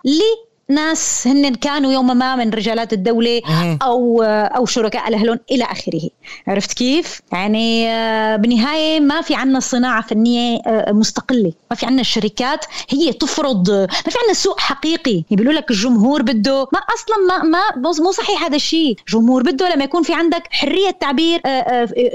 ناس 0.70 1.26
هن 1.26 1.54
كانوا 1.54 1.92
يوما 1.92 2.14
ما 2.14 2.36
من 2.36 2.50
رجالات 2.50 2.92
الدولة 2.92 3.42
أو 3.82 4.22
أو 4.22 4.66
شركاء 4.66 5.10
لهم 5.10 5.38
إلى 5.50 5.64
آخره. 5.64 6.00
عرفت 6.46 6.72
كيف؟ 6.72 7.20
يعني 7.32 7.88
آه، 7.90 8.36
بالنهاية 8.36 9.00
ما 9.00 9.20
في 9.20 9.34
عنا 9.34 9.60
صناعة 9.60 10.02
فنية 10.02 10.58
آه، 10.66 10.92
مستقلة. 10.92 11.52
ما 11.70 11.76
في 11.76 11.86
عنا 11.86 12.00
الشركات 12.00 12.64
هي 12.90 13.12
تفرض. 13.12 13.70
ما 13.70 13.86
في 13.86 14.18
عنا 14.24 14.32
سوق 14.32 14.60
حقيقي. 14.60 15.22
بيقولوا 15.30 15.52
لك 15.52 15.70
الجمهور 15.70 16.22
بده. 16.22 16.68
ما 16.72 16.78
أصلا 16.78 17.16
ما 17.42 17.60
ما 17.82 17.92
مو 18.04 18.10
صحيح 18.12 18.44
هذا 18.44 18.56
الشيء. 18.56 18.96
الجمهور 19.08 19.42
بده 19.42 19.74
لما 19.74 19.84
يكون 19.84 20.02
في 20.02 20.14
عندك 20.14 20.42
حرية 20.50 20.90
تعبير 20.90 21.40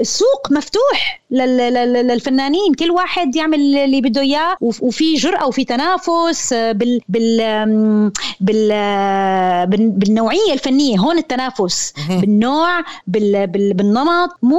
السوق 0.00 0.48
آه، 0.50 0.54
مفتوح. 0.54 1.21
للفنانين 1.32 2.74
كل 2.78 2.90
واحد 2.90 3.36
يعمل 3.36 3.60
اللي 3.60 4.00
بده 4.00 4.20
إياه 4.20 4.56
وفي 4.60 5.14
جرأة 5.14 5.46
وفي 5.46 5.64
تنافس 5.64 6.54
بال 6.54 7.00
بال 7.08 7.36
بال 8.40 9.90
بالنوعية 9.90 10.52
الفنية 10.52 10.98
هون 10.98 11.18
التنافس. 11.18 11.92
بالنوع 12.08 12.80
بال 13.06 13.46
بال 13.46 13.74
بالنمط. 13.74 14.30
مو 14.42 14.58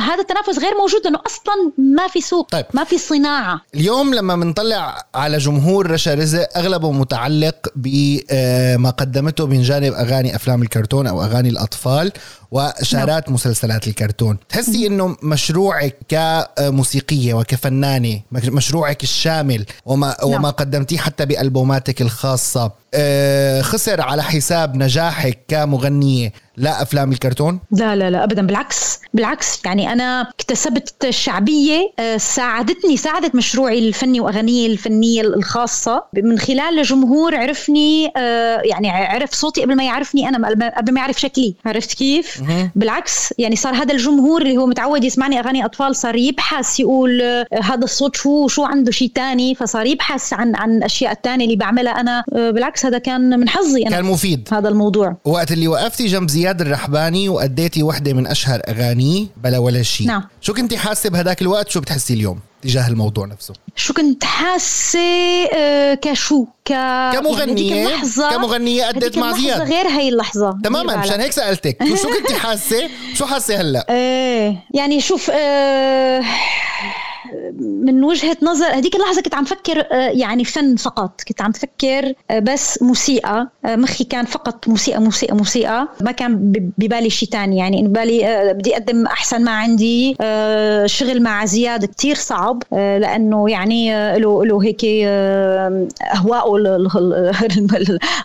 هذا 0.00 0.20
التنافس 0.20 0.58
غير 0.58 0.72
موجود 0.78 1.00
لأنه 1.04 1.18
أصلا 1.26 1.72
ما 1.78 2.08
في 2.08 2.20
سوق 2.20 2.48
طيب. 2.50 2.64
ما 2.74 2.84
في 2.84 2.98
صناعة. 2.98 3.60
اليوم 3.74 4.14
لما 4.14 4.36
بنطلع 4.36 5.04
على 5.14 5.38
جمهور 5.38 5.90
رشا 5.90 6.14
رزق 6.14 6.48
أغلبه 6.56 6.92
متعلق 6.92 7.56
بما 7.76 8.88
آه، 8.88 8.90
قدمته 8.90 9.46
من 9.46 9.62
جانب 9.62 9.92
أغاني 9.92 10.36
أفلام 10.36 10.62
الكرتون 10.62 11.06
أو 11.06 11.22
أغاني 11.22 11.48
الأطفال. 11.48 12.12
وشارات 12.50 13.24
نعم. 13.26 13.34
مسلسلات 13.34 13.88
الكرتون 13.88 14.38
تحسي 14.48 14.86
إنه 14.86 15.16
مشروعك 15.22 15.96
كموسيقية 16.08 17.34
وكفنانة 17.34 18.20
مشروعك 18.32 19.02
الشامل 19.02 19.66
وما 19.84 20.16
نعم. 20.22 20.34
وما 20.34 20.50
قدمتيه 20.50 20.98
حتى 20.98 21.26
بألبوماتك 21.26 22.02
الخاصة 22.02 22.62
آه، 22.64 22.72
خسر 23.62 24.00
على 24.00 24.22
حساب 24.22 24.76
نجاحك 24.76 25.38
كمغنية 25.48 26.32
لا 26.56 26.82
أفلام 26.82 27.12
الكرتون؟ 27.12 27.60
لا 27.70 27.96
لا 27.96 28.10
لا 28.10 28.24
ابدا. 28.24 28.46
بالعكس 28.46 29.00
بالعكس. 29.14 29.60
يعني 29.64 29.92
أنا 29.92 30.20
اكتسبت 30.20 31.10
شعبية 31.10 31.92
آه، 31.98 32.16
ساعدتني 32.16 32.96
ساعدت 32.96 33.34
مشروعي 33.34 33.88
الفني 33.88 34.20
واغانيه 34.20 34.66
الفنية 34.66 35.22
الخاصة. 35.22 36.04
من 36.22 36.38
خلال 36.38 36.78
الجمهور 36.78 37.36
عرفني 37.36 38.12
آه، 38.16 38.60
يعني 38.64 38.90
عرف 38.90 39.32
صوتي 39.32 39.62
قبل 39.62 39.76
ما 39.76 39.84
يعرفني 39.84 40.28
أنا 40.28 40.48
قبل 40.76 40.92
ما 40.92 41.00
يعرف 41.00 41.20
شكلي. 41.20 41.54
عرفت 41.66 41.92
كيف؟ 41.94 42.42
بالعكس 42.76 43.34
يعني 43.38 43.56
صار 43.56 43.74
هذا 43.74 43.92
الجمهور 43.92 44.42
اللي 44.42 44.56
هو 44.56 44.66
متعود 44.66 45.04
يسمعني 45.04 45.40
أغاني 45.40 45.64
أطفال 45.64 45.96
صار 45.96 46.16
يبحث 46.16 46.80
يقول 46.80 47.22
هذا 47.62 47.84
الصوت 47.84 48.16
شو 48.16 48.48
شو 48.48 48.64
عنده 48.64 48.90
شيء 48.90 49.12
تاني. 49.14 49.54
فصار 49.54 49.86
يبحث 49.86 50.32
عن 50.32 50.56
عن 50.56 50.76
الأشياء 50.76 51.12
الثانية 51.12 51.44
اللي 51.44 51.56
بعملها 51.56 52.00
أنا. 52.00 52.24
بالعكس 52.32 52.79
بالعكس 52.80 52.86
هذا 52.86 52.98
كان 52.98 53.40
من 53.40 53.48
حظي 53.48 53.82
أنا 53.82 53.96
كان 53.96 54.04
مفيد. 54.04 54.48
هذا 54.52 54.68
الموضوع. 54.68 55.16
وقت 55.24 55.52
اللي 55.52 55.68
وقفتي 55.68 56.06
جنب 56.06 56.28
زياد 56.30 56.60
الرحباني 56.60 57.28
وأديتي 57.28 57.82
وحدة 57.82 58.12
من 58.12 58.26
أشهر 58.26 58.60
أغانيه 58.68 59.26
بلا 59.44 59.58
ولا 59.58 59.82
شيء. 59.82 60.06
نعم. 60.06 60.22
شو 60.40 60.54
كنتي 60.54 60.78
حاسة 60.78 61.10
بهداك 61.10 61.42
الوقت؟ 61.42 61.68
شو 61.68 61.80
بتحسي 61.80 62.14
اليوم 62.14 62.38
تجاه 62.62 62.88
الموضوع 62.88 63.26
نفسه؟ 63.26 63.54
شو 63.76 63.92
كنت 63.94 64.24
حاسة 64.24 64.98
آه، 65.56 65.94
كشو 65.94 66.44
ك 66.64 66.72
كمغنية 67.12 67.74
يعني 67.74 68.02
كمغنية 68.30 68.88
أديت 68.88 69.18
مع 69.18 69.32
زياد. 69.32 69.60
غير 69.60 69.86
هي 69.88 70.08
اللحظة. 70.08 70.58
تماما 70.64 70.96
مشان 70.96 71.20
هيك 71.20 71.32
سألتك. 71.32 71.76
شو 72.02 72.08
كنت 72.08 72.32
حاسة؟ 72.44 72.88
شو 73.14 73.26
حاسة 73.26 73.60
هلأ؟ 73.60 73.86
إيه 73.90 74.56
يعني 74.74 75.00
شوف 75.00 75.30
آه 75.34 76.22
من 77.60 78.04
وجهة 78.04 78.36
نظر 78.42 78.66
هذيك 78.66 78.96
اللحظة 78.96 79.22
كنت 79.22 79.34
عم 79.34 79.44
فكر 79.44 79.80
آه، 79.92 80.10
يعني 80.10 80.44
فن 80.44 80.76
فقط. 80.76 81.20
كنت 81.28 81.42
عم 81.42 81.52
فكر 81.52 82.12
آه، 82.30 82.38
بس 82.38 82.82
موسيقى. 82.82 83.48
آه، 83.64 83.76
مخي 83.76 84.04
كان 84.04 84.24
فقط 84.24 84.68
موسيقى 84.68 85.00
موسيقى 85.00 85.36
موسيقى. 85.36 85.88
ما 86.00 86.12
كان 86.12 86.52
ببالي 86.78 87.10
شيء 87.10 87.28
ثاني 87.28 87.56
يعني 87.56 87.82
ببالي 87.82 88.52
بدي 88.54 88.72
أقدم 88.72 89.06
أحسن 89.06 89.44
ما 89.44 89.50
عندي 89.50 90.16
شغل 90.86 91.22
مع 91.22 91.44
زياد 91.44 91.84
كتير 91.84 92.14
صعب 92.14 92.62
لأنه 92.72 93.50
يعني 93.50 93.90
له 94.18 94.44
له 94.44 94.64
هيك 94.64 94.84
أهواءه 96.14 96.56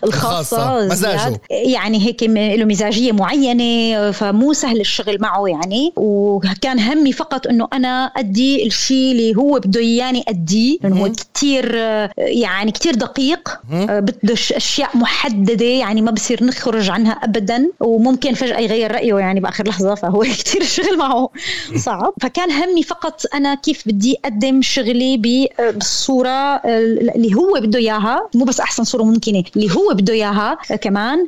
الخاصة. 0.04 0.86
مزاجه. 0.86 1.40
يعني 1.50 2.06
هيك 2.06 2.22
له 2.58 2.64
مزاجية 2.64 3.12
معينة 3.12 4.10
فمو 4.10 4.52
سهل 4.52 4.80
الشغل 4.80 5.20
معه 5.20 5.46
يعني. 5.48 5.92
وكان 5.96 6.78
همي 6.80 7.12
فقط 7.12 7.46
إنه 7.46 7.68
أنا 7.72 8.04
أدي 8.04 8.66
الشيء 8.66 8.95
اللي 8.96 9.36
هو 9.36 9.58
بده 9.58 9.80
اياني 9.80 10.24
اديه 10.28 10.78
لأنه 10.82 11.00
هو 11.00 11.12
كثير 11.34 11.74
يعني 12.18 12.72
كثير 12.72 12.94
دقيق 12.94 13.48
آه، 13.72 14.00
بده 14.00 14.32
أشياء 14.32 14.96
محددة 14.96 15.64
يعني 15.64 16.02
ما 16.02 16.10
بصير 16.10 16.44
نخرج 16.44 16.90
عنها 16.90 17.12
ابدا 17.12 17.70
وممكن 17.80 18.34
فجأة 18.34 18.60
يغير 18.60 18.92
رأيه 18.92 19.14
يعني 19.14 19.40
بآخر 19.40 19.68
لحظة 19.68 19.94
فهو 19.94 20.22
كثير 20.44 20.60
الشغل 20.60 20.98
معه 20.98 21.30
صعب. 21.76 22.14
فكان 22.20 22.50
همي 22.50 22.82
فقط 22.82 23.22
أنا 23.34 23.54
كيف 23.54 23.82
بدي 23.88 24.16
أقدم 24.24 24.62
شغلي 24.62 25.48
آه، 25.60 25.70
بالصورة 25.70 26.28
آه، 26.28 26.78
اللي 27.14 27.34
هو 27.34 27.60
بده 27.60 27.78
إياها 27.78 28.28
مو 28.34 28.44
بس 28.44 28.60
أحسن 28.60 28.84
صورة 28.84 29.02
ممكنة 29.02 29.44
اللي 29.56 29.70
هو 29.74 29.94
بده 29.94 30.12
إياها 30.12 30.58
كمان 30.80 31.26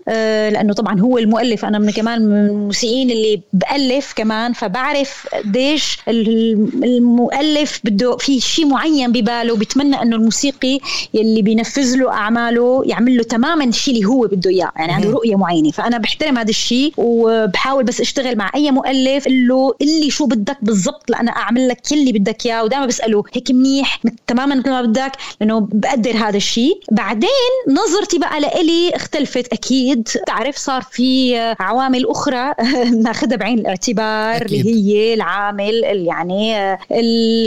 لأنه 0.53 0.73
طبعا 0.73 1.01
هو 1.01 1.19
المؤلف 1.19 1.65
أنا 1.65 1.79
من 1.79 1.91
كمان 1.91 2.23
من 2.23 2.47
الموسيقيين 2.47 3.11
اللي 3.11 3.41
بألف 3.53 4.13
كمان 4.17 4.53
فبعرف 4.53 5.27
قديش 5.33 5.99
المؤلف 6.09 7.58
بده 7.85 8.17
في 8.17 8.41
شيء 8.41 8.67
معين 8.67 9.13
بباله. 9.13 9.57
بيتمنى 9.57 10.03
إنه 10.03 10.17
الموسيقي 10.17 10.79
يلي 11.15 11.43
بينفذ 11.43 11.97
له 11.97 12.13
أعماله 12.13 12.83
يعمل 12.87 13.17
له 13.17 13.23
تماما 13.23 13.65
الشيء 13.65 13.95
اللي 13.95 14.07
هو 14.07 14.21
بده 14.27 14.51
إياه. 14.51 14.73
يعني 14.77 14.93
عنده 14.93 15.11
رؤية 15.11 15.37
معينة. 15.37 15.71
فأنا 15.71 15.99
بحترم 15.99 16.39
هذا 16.39 16.51
الشيء 16.51 16.93
وبحاول 16.97 17.85
بس 17.85 18.01
أشتغل 18.01 18.37
مع 18.37 18.51
أي 18.55 18.71
مؤلف 18.71 19.25
قل 19.25 19.49
له 19.49 19.75
اللي 19.83 20.11
شو 20.11 20.27
بدك 20.27 20.57
بالضبط 20.63 21.11
لأنا 21.11 21.31
أعمل 21.31 21.69
لك 21.69 21.81
كل 21.91 21.97
اللي 21.97 22.13
بدك 22.13 22.47
إياه. 22.47 22.65
ودائما 22.65 22.87
بسأله 22.87 23.25
هيك 23.33 23.51
منيح 23.51 24.01
تماما 24.27 24.55
مثل 24.55 24.71
ما 24.71 24.83
بدك 24.83 25.13
لأنه 25.41 25.69
بقدر 25.73 26.17
هذا 26.17 26.37
الشيء 26.37 26.81
بعدين 26.91 27.29
نظرتي 27.69 28.19
بقى 28.19 28.41
لإلي 28.41 28.91
اختلفت 28.95 29.53
أكيد. 29.53 30.09
تعرف 30.27 30.57
صار 30.57 30.83
في 30.91 31.37
عوامل 31.61 32.07
أخرى 32.07 32.55
ناخذها 33.05 33.37
بعين 33.37 33.59
الاعتبار 33.59 34.37
أكيد. 34.37 34.67
اللي 34.67 34.87
هي 34.95 35.15
العامل 35.15 35.83
يعني 35.85 36.79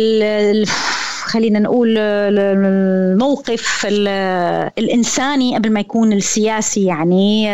ال 0.01 0.65
خلينا 1.31 1.59
نقول 1.59 1.97
الموقف 1.97 3.85
الإنساني 4.77 5.55
قبل 5.55 5.71
ما 5.71 5.79
يكون 5.79 6.13
السياسي 6.13 6.85
يعني 6.85 7.45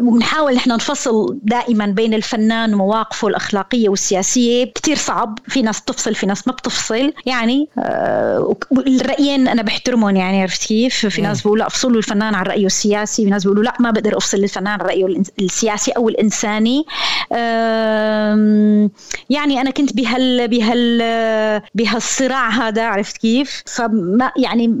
بنحاول 0.00 0.52
آه، 0.52 0.56
إحنا 0.56 0.74
نفصل 0.74 1.38
دائما 1.42 1.86
بين 1.86 2.14
الفنان 2.14 2.74
ومواقفه 2.74 3.28
الأخلاقية 3.28 3.88
والسياسية. 3.88 4.72
كثير 4.74 4.96
صعب 4.96 5.38
في 5.48 5.62
ناس 5.62 5.82
تفصل 5.82 6.14
في 6.14 6.26
ناس 6.26 6.48
ما 6.48 6.52
بتفصل 6.52 7.12
يعني 7.26 7.68
آه، 7.78 8.56
الرايين 8.72 9.48
أنا 9.48 9.62
بحترمهم 9.62 10.16
يعني 10.16 10.42
عرفت 10.42 10.66
كيف؟ 10.66 11.06
في 11.06 11.22
ناس 11.22 11.42
بيقولوا 11.42 11.66
أفصلوا 11.66 11.98
الفنان 11.98 12.34
عن 12.34 12.44
رأيه 12.44 12.66
السياسي 12.66 13.24
في 13.24 13.30
ناس 13.30 13.42
بيقولوا 13.42 13.64
لا 13.64 13.74
ما 13.80 13.90
بقدر 13.90 14.16
أفصل 14.16 14.38
الفنان 14.38 14.66
عن 14.66 14.78
رأيه 14.78 15.22
السياسي 15.40 15.90
أو 15.90 16.08
الإنساني. 16.08 16.84
يعني 19.30 19.60
أنا 19.60 19.70
كنت 19.70 19.96
بهال 19.96 20.48
بهال 20.48 21.02
بهالصراع 21.74 22.53
هذا 22.62 22.86
عرفت 22.86 23.16
كيف؟ 23.16 23.62
فما 23.66 24.32
يعني 24.36 24.74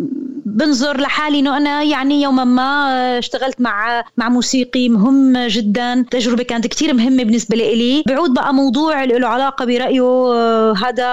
بنظر 0.46 1.00
لحالي 1.00 1.38
إنه 1.38 1.56
أنا 1.56 1.82
يعني 1.82 2.22
يوما 2.22 2.44
ما 2.44 3.18
اشتغلت 3.18 3.60
مع 3.60 4.04
مع 4.16 4.28
موسيقي 4.28 4.88
مهم 4.88 5.38
جدا. 5.38 6.04
تجربة 6.10 6.42
كانت 6.42 6.66
كثير 6.66 6.94
مهمة 6.94 7.24
بالنسبة 7.24 7.56
لي 7.56 8.02
بعود 8.06 8.34
بقى 8.34 8.54
موضوع 8.54 9.04
له 9.04 9.28
علاقة 9.28 9.64
برأيه 9.64 10.02
هذا 10.72 11.04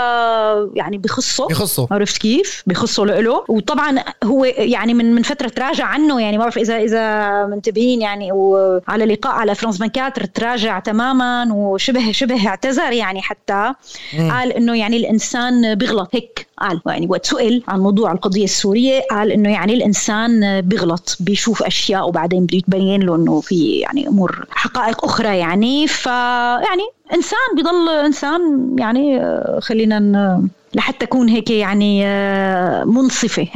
يعني 0.73 0.97
بخصه. 0.97 1.47
بخصه. 1.47 1.87
عرفت 1.91 2.17
كيف؟ 2.17 2.63
بخصه 2.67 3.05
له. 3.05 3.43
وطبعا 3.49 4.03
هو 4.23 4.45
يعني 4.45 4.93
من 4.93 5.15
من 5.15 5.21
فترة 5.23 5.47
تراجع 5.47 5.85
عنه 5.85 6.21
يعني 6.21 6.37
ما 6.37 6.43
بعرف 6.43 6.57
إذا 6.57 6.77
إذا 6.77 7.45
منتبهين 7.45 8.01
يعني. 8.01 8.31
وعلى 8.31 9.05
لقاء 9.05 9.33
على 9.33 9.55
فرانس 9.55 9.81
24 9.81 10.33
تراجع 10.33 10.79
تماما 10.79 11.53
وشبه 11.53 12.11
شبه 12.11 12.47
اعتذر 12.47 12.91
يعني 12.91 13.21
حتى. 13.21 13.73
مم. 14.19 14.31
قال 14.31 14.51
إنه 14.53 14.77
يعني 14.77 14.97
الإنسان 14.97 15.75
بيغلط 15.75 16.09
هيك. 16.13 16.47
قال 16.61 16.81
يعني 16.85 17.07
وقت 17.09 17.25
سئل 17.25 17.63
عن 17.67 17.79
موضوع 17.79 18.11
القضية 18.11 18.43
السورية 18.43 19.01
قال 19.11 19.31
إنه 19.31 19.49
يعني 19.49 19.73
الإنسان 19.73 20.61
بيغلط 20.61 21.17
بيشوف 21.19 21.63
أشياء 21.63 22.07
وبعدين 22.07 22.45
بده 22.45 22.57
يتبين 22.57 23.01
له 23.01 23.15
إنه 23.15 23.41
في 23.41 23.79
يعني 23.79 24.07
أمور 24.07 24.45
حقائق 24.49 25.05
أخرى 25.05 25.37
يعني. 25.37 25.87
فيعني 25.87 26.83
إنسان 27.13 27.55
بيضل 27.55 27.89
إنسان 27.89 28.75
يعني 28.79 29.21
آه، 29.21 29.59
خلينا 29.61 30.41
لحتى 30.73 31.05
اكون 31.05 31.29
هيك 31.29 31.49
يعني 31.49 32.05
آه، 32.05 32.83
منصفة. 32.83 33.47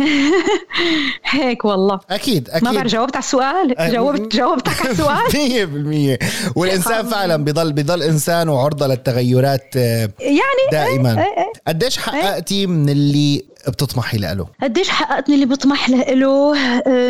هيك 1.26 1.66
والله. 1.66 2.00
أكيد 2.10 2.50
أكيد 2.50 2.64
ما 2.64 2.72
بعرف 2.72 2.92
جاوبت 2.92 3.16
على 3.16 3.24
السؤال؟ 3.24 3.76
جاوبت 3.92 4.36
جاوبتك 4.36 4.82
على 4.82 4.92
السؤال؟ 4.92 6.20
100% 6.52 6.56
والإنسان 6.56 7.06
فعلا 7.06 7.44
بضل 7.44 7.74
بضل 7.74 8.04
إنسان 8.04 8.50
وعرضة 8.50 8.88
للتغيرات 8.88 9.78
آه، 9.78 10.10
يعني 10.20 10.72
دائما. 10.72 11.12
إيه، 11.12 11.18
إيه، 11.18 11.38
إيه. 11.38 11.52
قديش 11.68 11.98
حققتي 11.98 12.68
من 12.68 12.90
اللي 12.90 13.56
بتطمحي 13.68 14.18
له 14.18 14.48
قديش 14.64 14.90
حققت 14.90 15.30
اللي 15.30 15.46
بطمح 15.46 15.90
له 15.90 16.54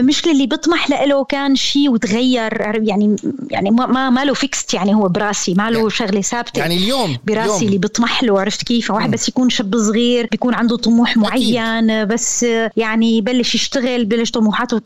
مش 0.02 0.26
اللي 0.28 0.48
بطمح 0.48 0.90
له 0.90 1.24
كان 1.24 1.56
شيء 1.56 1.90
وتغير 1.90 2.82
يعني 2.84 3.16
يعني 3.52 3.72
ما 3.72 4.10
ما 4.10 4.26
له 4.26 4.34
فيكست 4.34 4.74
يعني 4.74 4.96
هو 4.96 5.08
براسي 5.08 5.54
ما 5.54 5.70
له 5.70 5.78
يعني 5.78 5.90
شغلة 5.90 6.22
ثابتة. 6.22 6.60
يعني 6.60 6.78
اليوم 6.78 7.18
براسي 7.26 7.44
اليوم. 7.44 7.62
اللي 7.62 7.78
بطمح 7.78 8.24
له 8.24 8.40
عرفت 8.40 8.64
كيف؟ 8.64 8.92
واحد 8.92 9.12
بس 9.12 9.30
يكون 9.30 9.50
شاب 9.50 9.78
صغير 9.78 9.95
بيكون 10.32 10.54
عنده 10.54 10.78
طموح 10.78 11.18
معين 11.18 11.90
أكيد. 11.90 12.08
بس 12.08 12.46
يعني 12.78 13.18
يبلش 13.18 13.56
يشتغل 13.56 14.06
بلش 14.06 14.32
طموحاته 14.32 14.82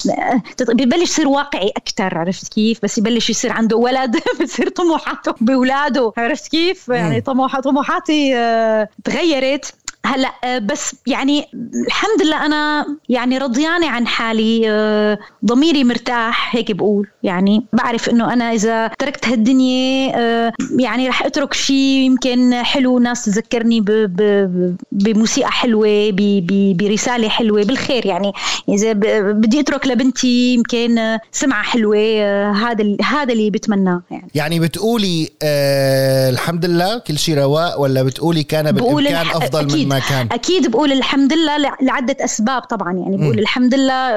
ببلش 0.59 1.09
يصير 1.09 1.27
واقعي 1.27 1.71
أكثر 1.77 2.17
عرفت 2.17 2.53
كيف؟ 2.53 2.79
بس 2.83 2.97
يبلش 2.97 3.29
يصير 3.29 3.51
عنده 3.51 3.77
ولد 3.77 4.17
بتصير 4.41 4.69
طموحاته 4.69 5.35
باولاده 5.41 6.13
عرفت 6.17 6.47
كيف؟ 6.47 6.87
يعني 6.89 7.21
طموحاتي 7.21 8.35
آه، 8.35 8.89
تغيرت. 9.03 9.73
هلا 10.05 10.33
آه، 10.43 10.57
بس 10.57 10.95
يعني 11.07 11.45
الحمد 11.87 12.21
لله 12.21 12.45
أنا 12.45 12.85
يعني 13.09 13.37
رضيانة 13.37 13.89
عن 13.89 14.07
حالي 14.07 14.69
آه، 14.69 15.19
ضميري 15.45 15.83
مرتاح 15.83 16.55
هيك 16.55 16.71
بقول. 16.71 17.07
يعني 17.23 17.65
بعرف 17.73 18.09
إنه 18.09 18.33
أنا 18.33 18.53
إذا 18.53 18.87
تركت 18.87 19.27
هالدنيا 19.27 20.11
آه، 20.15 20.53
يعني 20.79 21.09
رح 21.09 21.25
أترك 21.25 21.53
شيء 21.53 21.75
يمكن 21.75 22.53
حلو 22.53 22.99
ناس 22.99 23.25
تذكرني 23.25 23.85
بموسيقى 24.91 25.51
حلوة 25.51 26.09
برسالة 26.73 27.29
حلوة 27.29 27.63
بالخير. 27.63 28.05
يعني 28.05 28.31
إذا 28.69 28.93
بدي 29.31 29.59
أترك 29.59 29.87
لبنتي 29.87 30.53
يمكن 30.53 31.17
سمعة 31.31 31.63
حلوة 31.63 31.97
هذا 32.51 32.95
هذا 33.05 33.33
اللي 33.33 33.49
بتمناه. 33.49 34.01
يعني 34.11 34.27
يعني 34.35 34.59
بتقولي 34.59 35.29
آه 35.43 36.29
الحمد 36.29 36.65
لله 36.65 36.97
كل 36.97 37.17
شيء 37.17 37.37
رواق 37.37 37.79
ولا 37.79 38.03
بتقولي 38.03 38.43
كان 38.43 38.71
بالإمكان 38.71 39.27
أفضل 39.27 39.65
من 39.65 39.88
ما 39.89 39.99
كان. 39.99 40.27
أكيد 40.31 40.71
بقول 40.71 40.91
الحمد 40.91 41.33
لله 41.33 41.57
لعدة 41.81 42.17
أسباب 42.25 42.61
طبعا 42.61 42.93
يعني 42.93 43.17
بقول 43.17 43.35
م. 43.35 43.39
الحمد 43.39 43.73
لله 43.75 44.09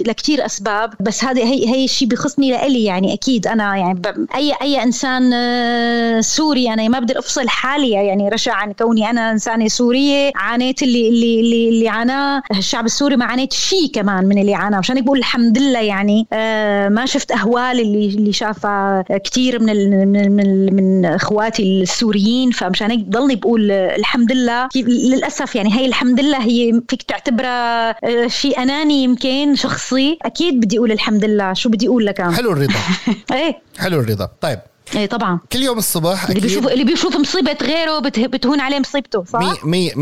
لكثير 0.00 0.46
أسباب 0.46 0.94
بس 1.00 1.24
هذه 1.24 1.42
هي 1.44 1.68
هي 1.68 1.84
الشيء 1.84 2.08
بيخصني 2.08 2.50
لإلي 2.50 2.84
يعني 2.84 3.14
أكيد. 3.14 3.46
أنا 3.46 3.76
يعني 3.76 4.02
اي 4.34 4.52
أي 4.62 4.82
إنسان 4.82 5.30
آه، 5.34 6.20
سوري 6.20 6.72
أنا 6.72 6.88
ما 6.88 6.98
بقدر 6.98 7.18
أفصل 7.18 7.48
حالي 7.48 7.90
يعني 7.90 8.28
رشا 8.28 8.52
عن 8.52 8.72
كوني 8.72 9.10
أنا 9.10 9.30
إنسانة 9.30 9.68
سورية 9.68 10.32
عانيت 10.36 10.82
اللي 10.82 11.08
اللي 11.08 11.40
اللي, 11.40 11.68
اللي 11.68 11.88
عاناه 11.88 12.42
الشعب 12.50 12.84
السوري 12.84 13.16
ما 13.16 13.24
عانيت 13.24 13.52
شيء 13.52 13.90
كمان 13.94 14.24
من 14.26 14.38
اللي 14.38 14.54
عاناه. 14.54 14.78
مشان 14.78 15.00
بقول 15.00 15.18
الحمد 15.18 15.58
لله 15.58 15.80
يعني 15.80 16.26
آه، 16.32 16.88
ما 16.88 17.06
شفت 17.06 17.32
أهوال 17.32 17.80
اللي 17.80 18.06
اللي 18.06 18.32
شافها 18.32 19.04
كثير 19.24 19.62
من 19.62 20.08
من 20.12 20.32
من, 20.36 20.74
من 20.76 21.04
إخواتي 21.04 21.82
السوريين. 21.82 22.50
فمشان 22.50 22.90
هيك 22.90 23.04
ضلني 23.08 23.36
بقول 23.36 23.70
الحمد 23.70 24.32
لله. 24.32 24.68
للأسف 25.16 25.56
يعني 25.56 25.74
هي 25.74 25.86
الحمد 25.86 26.20
لله 26.20 26.42
هي 26.42 26.80
فيك 26.88 27.02
تعتبرها 27.02 27.90
آه، 27.90 28.26
شيء 28.26 28.62
أناني 28.62 29.02
يمكن 29.04 29.54
شخصي. 29.54 30.18
أكيد 30.22 30.60
بدي 30.60 30.78
أقول 30.78 30.92
الحمد 30.92 31.24
لله. 31.24 31.52
شو 31.52 31.68
بدي 31.68 31.88
أقول 31.88 32.06
لك؟ 32.06 32.22
حلو 32.22 32.52
الرضا. 32.52 32.74
إيه. 33.32 33.62
حلو 33.78 34.00
الرضا. 34.00 34.28
طيب. 34.40 34.58
إيه 34.94 35.06
طبعا. 35.06 35.40
كل 35.52 35.62
يوم 35.62 35.78
الصبح 35.78 36.28
اللي 36.28 36.40
بيشوف 36.40 36.68
اللي 36.68 36.84
بيشوف 36.84 37.16
مصيبة 37.16 37.56
غيره 37.62 37.98
بتهون 37.98 38.60
عليه 38.60 38.78
مصيبته 38.80 39.24
صح؟ 39.24 39.54
100% 39.54 39.64
100% 39.64 39.96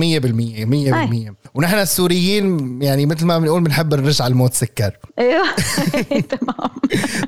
100% 1.30 1.34
ونحن 1.54 1.78
السوريين 1.78 2.78
يعني 2.82 3.06
مثل 3.06 3.26
ما 3.26 3.38
بنقول 3.38 3.62
بنحب 3.62 3.94
نرش 3.94 4.20
على 4.20 4.32
الموت 4.32 4.54
سكر. 4.54 4.98
أيوه 5.18 5.44
تمام. 6.30 6.70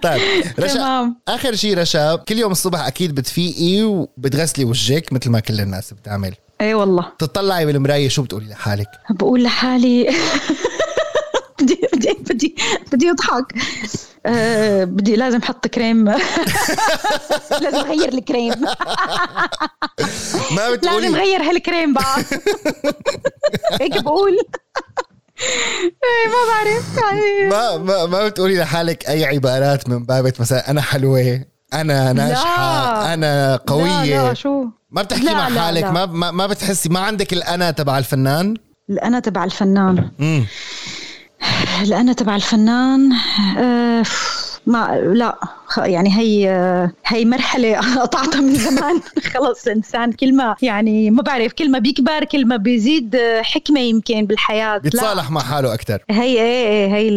طيب 0.02 0.20
رشا 0.58 0.74
تمام. 0.74 1.16
آخر 1.28 1.54
شيء 1.54 1.78
رشا 1.78 2.16
كل 2.16 2.38
يوم 2.38 2.52
الصبح 2.52 2.86
أكيد 2.86 3.14
بتفيقي 3.14 3.82
وبتغسلي 3.82 4.64
وجهك 4.64 5.12
مثل 5.12 5.30
ما 5.30 5.40
كل 5.40 5.60
الناس 5.60 5.92
بتعمل. 5.94 6.34
اي 6.60 6.74
والله. 6.74 7.12
تطلعي 7.18 7.66
بالمرايه 7.66 8.08
شو 8.08 8.22
بتقولي 8.22 8.46
لحالك؟ 8.46 8.88
بقول 9.10 9.42
لحالي 9.42 10.04
بدي 11.60 11.80
بدي 11.92 12.16
بدي 12.30 12.54
بدي 12.92 13.10
أضحك. 13.10 13.52
أه 14.26 14.84
بدي 14.84 15.16
لازم 15.16 15.38
أحط 15.38 15.66
كريم. 15.66 16.08
لازم 17.62 17.78
أغير 17.78 18.08
الكريم. 18.14 18.54
ما 20.56 20.70
بتقولي. 20.70 21.00
لازم 21.00 21.14
أغير 21.16 21.42
هالكريم 21.42 21.92
بقى. 21.94 22.16
هيك 23.80 24.02
بقول. 24.02 24.38
إيه 25.40 26.28
ما 26.28 26.36
بعرف. 26.48 26.98
ما 27.50 27.76
ما 27.76 28.06
ما 28.06 28.28
بتقولي 28.28 28.58
لحالك 28.58 29.08
أي 29.08 29.24
عبارات 29.24 29.88
من 29.88 30.04
بابة 30.04 30.32
مثلا 30.40 30.70
أنا 30.70 30.80
حلوة. 30.82 31.44
أنا 31.74 32.12
ناجحة. 32.12 33.14
أنا 33.14 33.56
قويه 33.66 34.22
لا 34.22 34.28
لا 34.28 34.34
شو؟ 34.34 34.64
ما 34.90 35.02
بتحكي 35.02 35.24
لا 35.24 35.34
مع 35.34 35.60
حالك 35.62 35.82
لا. 35.82 35.92
لا. 35.92 36.06
ما 36.06 36.30
ما 36.30 36.46
بتحسي 36.46 36.88
ما 36.88 37.00
عندك 37.00 37.32
الأنا 37.32 37.70
تبع 37.70 37.98
الفنان؟ 37.98 38.54
الأنا 38.90 39.20
تبع 39.20 39.44
الفنان. 39.44 40.10
امم 40.20 40.46
الأنا 41.82 42.12
تبع 42.12 42.36
الفنان 42.36 43.12
آه 43.58 44.02
ما 44.66 45.00
لا 45.14 45.38
يعني 45.78 46.18
هي 46.18 46.48
هي 47.06 47.24
مرحلة 47.24 47.78
قطعتها 48.02 48.40
من 48.40 48.54
زمان. 48.54 49.00
خلص 49.34 49.68
إنسان 49.68 50.12
كل 50.12 50.36
ما 50.36 50.56
يعني 50.62 51.10
ما 51.10 51.22
بعرف 51.22 51.52
كل 51.52 51.70
ما 51.70 51.78
بيكبر 51.78 52.24
كل 52.24 52.46
ما 52.46 52.56
بيزيد 52.56 53.16
حكمة 53.42 53.80
يمكن 53.80 54.26
بالحياة. 54.26 54.78
بيتصالح 54.78 55.30
مع 55.30 55.40
حاله 55.40 55.74
أكثر 55.74 55.98
هي 56.10 56.22
إيه, 56.42 56.66
إيه، 56.68 56.94
هي 56.94 57.10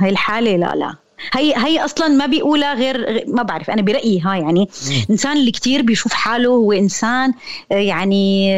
هي 0.00 0.10
الحالة 0.10 0.56
لا 0.56 0.74
لا. 0.74 0.94
هي 1.32 1.54
هي 1.56 1.84
أصلا 1.84 2.08
ما 2.08 2.26
بيقولها 2.26 2.74
غير 2.74 3.24
ما 3.28 3.42
بعرف 3.42 3.70
أنا 3.70 3.82
برأيي 3.82 4.20
ها 4.20 4.34
يعني 4.36 4.68
الانسان 5.04 5.36
اللي 5.36 5.50
كتير 5.50 5.82
بيشوف 5.82 6.12
حاله 6.12 6.48
هو 6.48 6.72
إنسان 6.72 7.32
آه، 7.72 7.74
يعني 7.74 8.50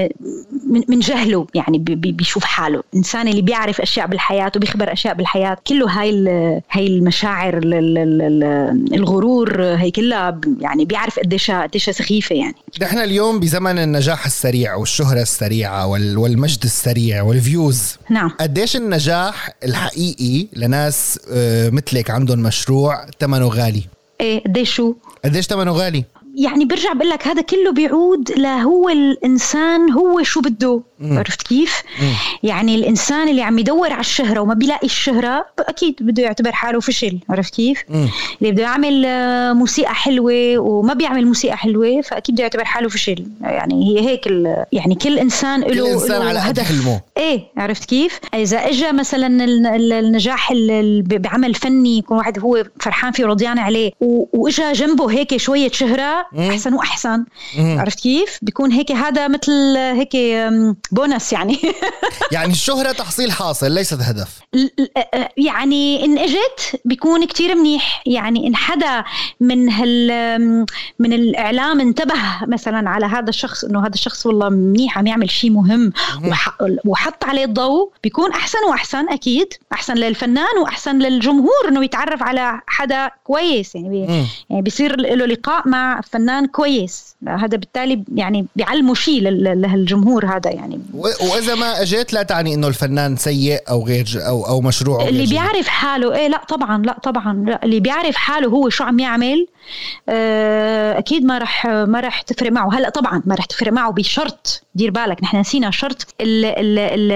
من, 0.89 1.01
جهله 1.01 1.47
يعني 1.55 1.79
بيشوف 1.89 2.45
حاله. 2.45 2.83
الانسان 2.93 3.29
اللي 3.29 3.43
بيعرف 3.43 3.81
أشياء 3.81 4.07
بالحياة 4.07 4.53
وبيخبر 4.57 4.93
أشياء 4.93 5.15
بالحياة. 5.15 5.57
كله 5.67 5.91
هاي 5.91 6.27
هاي 6.71 6.87
المشاعر 6.87 7.61
الغرور 8.93 9.63
هي 9.63 9.91
كلها 9.91 10.41
يعني 10.61 10.85
بيعرف 10.85 11.19
قديش 11.19 11.51
قديش 11.51 11.91
سخيفة 11.91 12.35
يعني. 12.35 12.55
نحن 12.83 12.99
اليوم 12.99 13.41
بزمن 13.41 13.79
النجاح 13.79 14.27
السريع 14.27 14.75
والشهرة 14.75 15.23
السريعة 15.23 15.87
والمجد 15.87 16.65
السريع 16.65 17.23
والفيوز. 17.23 17.97
نعم. 18.11 18.29
قديش 18.29 18.77
النجاح 18.77 19.51
الحقيقي 19.65 20.47
لناس 20.53 21.21
آه، 21.33 21.71
مثلك 21.71 22.11
عندهم 22.11 22.43
مشروع 22.53 23.07
ثمنه 23.21 23.49
غالي 23.49 23.83
إيه 24.21 24.45
قديش 24.45 24.75
شو؟ 24.75 24.95
قديش 25.25 25.47
ثمنه 25.47 25.73
غالي؟ 25.73 26.05
يعني 26.35 26.65
برجع 26.65 26.93
بقول 26.93 27.11
لك 27.11 27.29
هذا 27.29 27.43
كله 27.43 27.73
بيعود 27.73 28.31
لهو 28.37 28.89
الإنسان 28.89 29.91
هو 29.91 30.23
شو 30.23 30.41
بده 30.41 30.83
عرفت 31.03 31.43
كيف؟ 31.43 31.83
مم. 32.03 32.13
يعني 32.43 32.75
الإنسان 32.75 33.29
اللي 33.29 33.43
عم 33.43 33.59
يدور 33.59 33.93
على 33.93 34.01
الشهرة 34.01 34.41
وما 34.41 34.55
بيلاقي 34.55 34.87
الشهرة 34.87 35.47
أكيد 35.59 35.97
بده 36.01 36.23
يعتبر 36.23 36.53
حاله 36.53 36.81
فشل 36.81 37.19
عرفت 37.31 37.55
كيف؟ 37.55 37.85
مم. 37.89 38.09
اللي 38.43 38.53
بده 38.53 38.63
يعمل 38.63 39.07
موسيقى 39.55 39.95
حلوة 39.95 40.59
وما 40.59 40.95
بيعمل 40.95 41.27
موسيقى 41.27 41.57
حلوة 41.57 42.01
فأكيد 42.01 42.35
بده 42.35 42.43
يعتبر 42.43 42.65
حاله 42.65 42.89
فشل 42.89 43.27
يعني 43.43 43.89
هي 43.89 44.09
هيك 44.09 44.27
يعني 44.73 44.95
كل 44.95 45.19
إنسان 45.19 45.61
له 45.61 45.69
كل 45.69 45.87
انسان 45.87 46.23
على 46.23 46.41
قد 46.41 46.61
حلمه 46.61 47.01
إيه 47.17 47.41
عرفت 47.57 47.85
كيف؟ 47.85 48.21
إذا 48.35 48.59
اجى 48.59 48.93
مثلا 48.93 49.45
النجاح 49.99 50.53
بعمل 51.07 51.55
فني 51.55 51.99
يكون 51.99 52.17
واحد 52.17 52.39
هو 52.39 52.65
فرحان 52.81 53.13
فيه 53.13 53.25
ورضيان 53.25 53.59
عليه 53.59 53.91
واجى 54.33 54.73
جنبه 54.73 55.11
هيك 55.11 55.37
شوية 55.37 55.71
شهرة 55.71 56.22
أحسن 56.51 56.75
وأحسن. 56.75 57.25
عرفت 57.59 58.01
كيف؟ 58.01 58.39
بيكون 58.43 58.73
هيك 58.73 58.93
هذا 58.93 59.29
مثل 59.29 59.77
هيك 59.77 60.17
بونس 60.93 61.33
يعني. 61.33 61.59
يعني 62.33 62.53
الشهرة 62.53 62.93
تحصيل 62.93 63.33
حاصل 63.33 63.73
ليست 63.73 63.99
هدف. 64.01 64.41
يعني 65.37 66.05
إن 66.05 66.19
إجت 66.19 66.81
بيكون 66.85 67.27
كتير 67.27 67.55
منيح. 67.55 68.03
يعني 68.07 68.47
إن 68.47 68.57
حدا 68.57 69.05
من 69.41 69.69
هال 69.71 70.67
من 70.99 71.13
الإعلام 71.13 71.81
انتبه 71.81 72.15
مثلا 72.49 72.91
على 72.91 73.07
هذا 73.07 73.29
الشخص 73.29 73.65
إنه 73.65 73.81
هذا 73.81 73.95
الشخص 73.95 74.27
والله 74.27 74.49
منيح 74.49 74.99
عم 74.99 75.07
يعمل 75.07 75.31
شيء 75.31 75.51
مهم 75.51 75.93
وحط 76.85 77.25
عليه 77.25 77.45
الضوء 77.45 77.91
بيكون 78.03 78.33
أحسن 78.33 78.59
وأحسن 78.69 79.09
أكيد. 79.09 79.55
أحسن 79.73 79.95
للفنان 79.95 80.59
وأحسن 80.63 80.99
للجمهور 80.99 81.69
إنه 81.69 81.85
يتعرف 81.85 82.23
على 82.23 82.61
حدا 82.67 83.11
كويس. 83.25 83.75
يعني 83.75 83.89
بي 83.89 84.27
يعني 84.51 84.63
بيصير 84.63 85.01
له 85.01 85.27
لقاء 85.27 85.69
مع 85.69 85.99
فنان 86.13 86.47
كويس. 86.47 87.17
هذا 87.29 87.57
بالتالي 87.57 88.05
يعني 88.15 88.47
بيعلموا 88.57 88.95
شيء 88.95 89.21
للجمهور 89.23 90.27
هذا 90.27 90.51
يعني. 90.51 90.81
وإذا 90.95 91.55
ما 91.55 91.83
أجيت 91.83 92.13
لا 92.13 92.23
تعني 92.23 92.55
إنه 92.55 92.69
الفنان 92.69 93.17
سيء 93.17 93.61
أو 93.71 93.87
غير 93.87 94.07
أو 94.17 94.47
أو 94.47 94.61
مشروع 94.61 95.09
اللي 95.09 95.27
بيعرف 95.27 95.69
حاله 95.69 96.15
إيه 96.15 96.29
لا 96.29 96.45
طبعا 96.49 96.83
لا 96.83 96.99
طبعا 97.03 97.45
لا. 97.47 97.65
اللي 97.65 97.81
بيعرف 97.81 98.17
حاله 98.17 98.49
هو 98.49 98.69
شو 98.69 98.85
عم 98.85 98.99
يعمل 98.99 99.47
آه، 100.09 100.99
أكيد 100.99 101.25
ما 101.25 101.39
رح 101.39 101.67
ما 101.67 102.01
رح 102.01 102.23
تفرق 102.23 102.53
معه. 102.53 102.79
هلأ 102.79 102.89
طبعا 102.89 103.23
ما 103.27 103.35
رح 103.35 103.45
تفرق 103.45 103.73
معه 103.73 103.93
بشرط 103.93 104.63
دير 104.75 104.91
بالك 104.91 105.23
نحن 105.23 105.37
نسينا 105.37 105.71
شرط 105.71 106.15
ال 106.21 106.45
ال 106.45 106.79
ال 106.79 107.13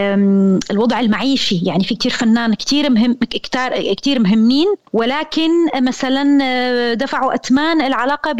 الوضع 0.70 1.00
المعيشي. 1.00 1.60
يعني 1.64 1.84
في 1.84 1.94
كتير 1.94 2.12
فنان 2.12 2.54
كتير 2.54 2.90
مهم 2.90 3.14
كتير 3.14 3.94
كتير 3.94 4.18
مهمين 4.18 4.74
ولكن 4.92 5.50
مثلا 5.80 6.38
آه، 6.42 6.94
دفعوا 6.94 7.34
أثمان 7.34 7.82
العلاقة 7.82 8.32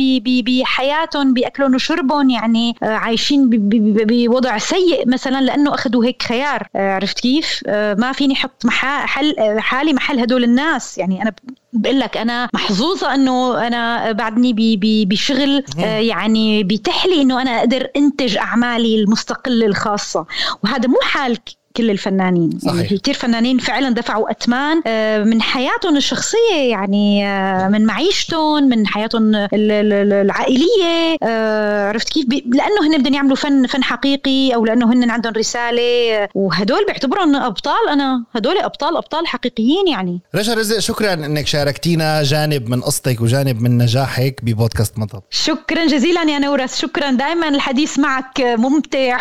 بحياتهم 0.47 1.35
بأكلهم 1.35 1.75
وشربهم 1.75 2.31
يعني 2.31 2.77
آه، 2.83 2.87
عايشين 2.87 3.51
بوضع 3.51 4.59
سيء 4.59 5.09
مثلا 5.09 5.41
لأنه 5.41 5.75
أخذوا 5.75 6.05
هيك 6.05 6.23
خيار. 6.23 6.69
عرفت 6.75 7.21
كيف؟ 7.21 7.63
ما 7.69 8.13
فيني 8.13 8.35
أحط 8.35 8.67
محل 8.67 9.35
حالي 9.59 9.93
محل 9.93 10.21
هدول 10.21 10.45
الناس. 10.45 10.99
يعني 10.99 11.23
أنا 11.23 11.33
بقول 11.73 12.01
لك 12.01 12.17
أنا 12.17 12.49
محظوظة 12.55 13.15
إنه 13.15 13.67
أنا 13.67 14.13
بعدني 14.13 14.77
بشغل 15.07 15.65
آه، 15.79 15.99
يعني 15.99 16.63
بيتيح 16.63 17.07
لي 17.07 17.23
إنه 17.23 17.43
أنا 17.43 17.59
أقدر 17.59 17.89
أنتج 17.97 18.37
أعمالي 18.37 19.01
المستقلة 19.01 19.67
الخاصة. 19.67 20.27
وهذا 20.65 20.89
مو 20.89 20.99
حال 21.03 21.39
كل 21.77 21.91
الفنانين. 21.91 22.59
صحيح. 22.59 22.75
يعني 22.75 22.99
كثير 22.99 23.15
فنانين 23.15 23.59
فعلا 23.59 23.91
دفعوا 23.91 24.31
أتمان 24.31 24.83
آه، 24.87 25.25
من 25.25 25.43
حياتهم 25.43 25.97
الشخصية 25.97 26.71
يعني 26.71 27.27
آه، 27.27 27.69
من 27.69 27.87
معيشتهم 27.87 28.65
من 28.65 28.87
حياتهم 28.87 29.49
العائلية 29.53 31.17
آه، 31.23 31.89
عرفت 31.89 32.09
كيف؟ 32.09 32.27
لأنه 32.31 32.87
هن 32.87 32.99
بدهم 32.99 33.15
يعملوا 33.15 33.37
فن 33.37 33.67
فن 33.67 33.85
حقيقي 33.85 34.55
أو 34.55 34.65
لأنه 34.65 34.93
هن 34.93 35.11
عندهم 35.11 35.33
رسالة 35.33 36.29
وهدول 36.35 36.85
بيعتبرهم 36.87 37.37
أبطال 37.37 37.89
أنا 37.91 38.25
هدول 38.35 38.59
أبطال 38.59 38.97
أبطال 38.97 39.27
حقيقيين 39.27 39.89
يعني. 39.89 40.21
رشا 40.35 40.55
رزق 40.55 40.79
شكرا 40.79 41.13
أنك 41.13 41.47
شاركتينا 41.47 42.23
جانب 42.23 42.69
من 42.69 42.81
قصتك 42.81 43.21
وجانب 43.21 43.63
من 43.63 43.79
نجاحك 43.79 44.41
ببودكاست 44.43 44.99
مطب. 44.99 45.23
شكرا 45.31 45.87
جزيلا 45.87 46.23
يا 46.23 46.39
نورس 46.39 46.79
شكرا. 46.79 47.11
دائما 47.11 47.49
الحديث 47.49 47.99
معك 47.99 48.41
ممتع 48.41 49.19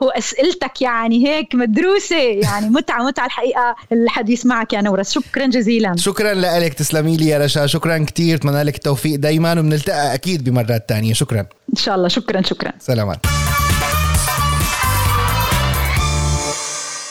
وأسئلتك 0.00 0.82
يعني 0.82 1.26
هيك 1.28 1.54
مدروس 1.54 1.91
فلوسه 1.92 2.16
يعني 2.16 2.68
متعة 2.68 3.06
متعة 3.06 3.26
الحقيقة 3.26 3.76
الحديث 3.92 4.46
معك 4.46 4.72
يا 4.72 4.80
نورس 4.80 5.12
شكرا 5.12 5.46
جزيلا. 5.46 5.96
شكرا 5.96 6.34
لك 6.34 6.74
تسلمي 6.74 7.16
لي 7.16 7.26
يا 7.26 7.38
رشا. 7.38 7.66
شكرا 7.66 7.98
كثير 7.98 8.36
أتمنى 8.36 8.62
لك 8.62 8.74
التوفيق 8.74 9.18
دائما 9.18 9.52
وبنلتقى 9.52 10.14
أكيد 10.14 10.44
بمرات 10.44 10.88
تانية. 10.88 11.12
شكرا. 11.12 11.40
إن 11.40 11.76
شاء 11.76 11.94
الله. 11.94 12.08
شكرا 12.08 12.42
شكرا. 12.42 12.72
سلامات. 12.80 13.18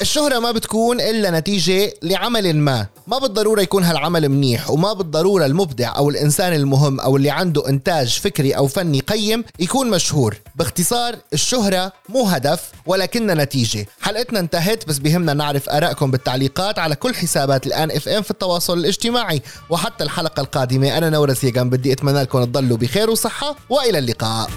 الشهرة 0.02 0.40
ما 0.40 0.52
بتكون 0.52 1.02
إلا 1.02 1.40
نتيجة 1.40 1.94
لعمل 2.04 2.56
ما. 2.56 2.88
ما 3.08 3.18
بالضرورة 3.18 3.62
يكون 3.62 3.84
هالعمل 3.84 4.30
منيح 4.30 4.70
وما 4.70 4.94
بالضرورة 4.94 5.46
المبدع 5.46 5.98
أو 5.98 6.10
الإنسان 6.10 6.54
المهم 6.54 7.00
أو 7.00 7.18
اللي 7.18 7.30
عنده 7.30 7.70
إنتاج 7.70 8.20
فكري 8.20 8.52
أو 8.52 8.68
فني 8.68 9.00
قيم 9.00 9.44
يكون 9.60 9.90
مشهور. 9.90 10.38
باختصار 10.56 11.16
الشهرة 11.34 11.94
مو 12.10 12.24
هدف 12.24 12.72
ولكنها 12.86 13.36
نتيجة. 13.36 13.86
حلقتنا 14.02 14.40
انتهت 14.40 14.88
بس 14.88 14.98
بهمنا 14.98 15.34
نعرف 15.34 15.70
آرائكم 15.70 16.12
بالتعليقات 16.12 16.80
على 16.80 16.96
كل 16.96 17.16
حسابات 17.16 17.68
الآن 17.68 17.92
اف 17.92 18.08
ام 18.08 18.22
في 18.22 18.32
التواصل 18.32 18.78
الاجتماعي. 18.78 19.42
وحتى 19.70 20.04
الحلقة 20.04 20.42
القادمة 20.42 20.98
أنا 20.98 21.10
نورس 21.10 21.44
يقام 21.44 21.70
بدي 21.70 21.94
أتمنى 21.94 22.22
لكم 22.22 22.44
تضلوا 22.44 22.78
بخير 22.78 23.10
وصحة 23.10 23.56
وإلى 23.70 23.98
اللقاء. 23.98 24.50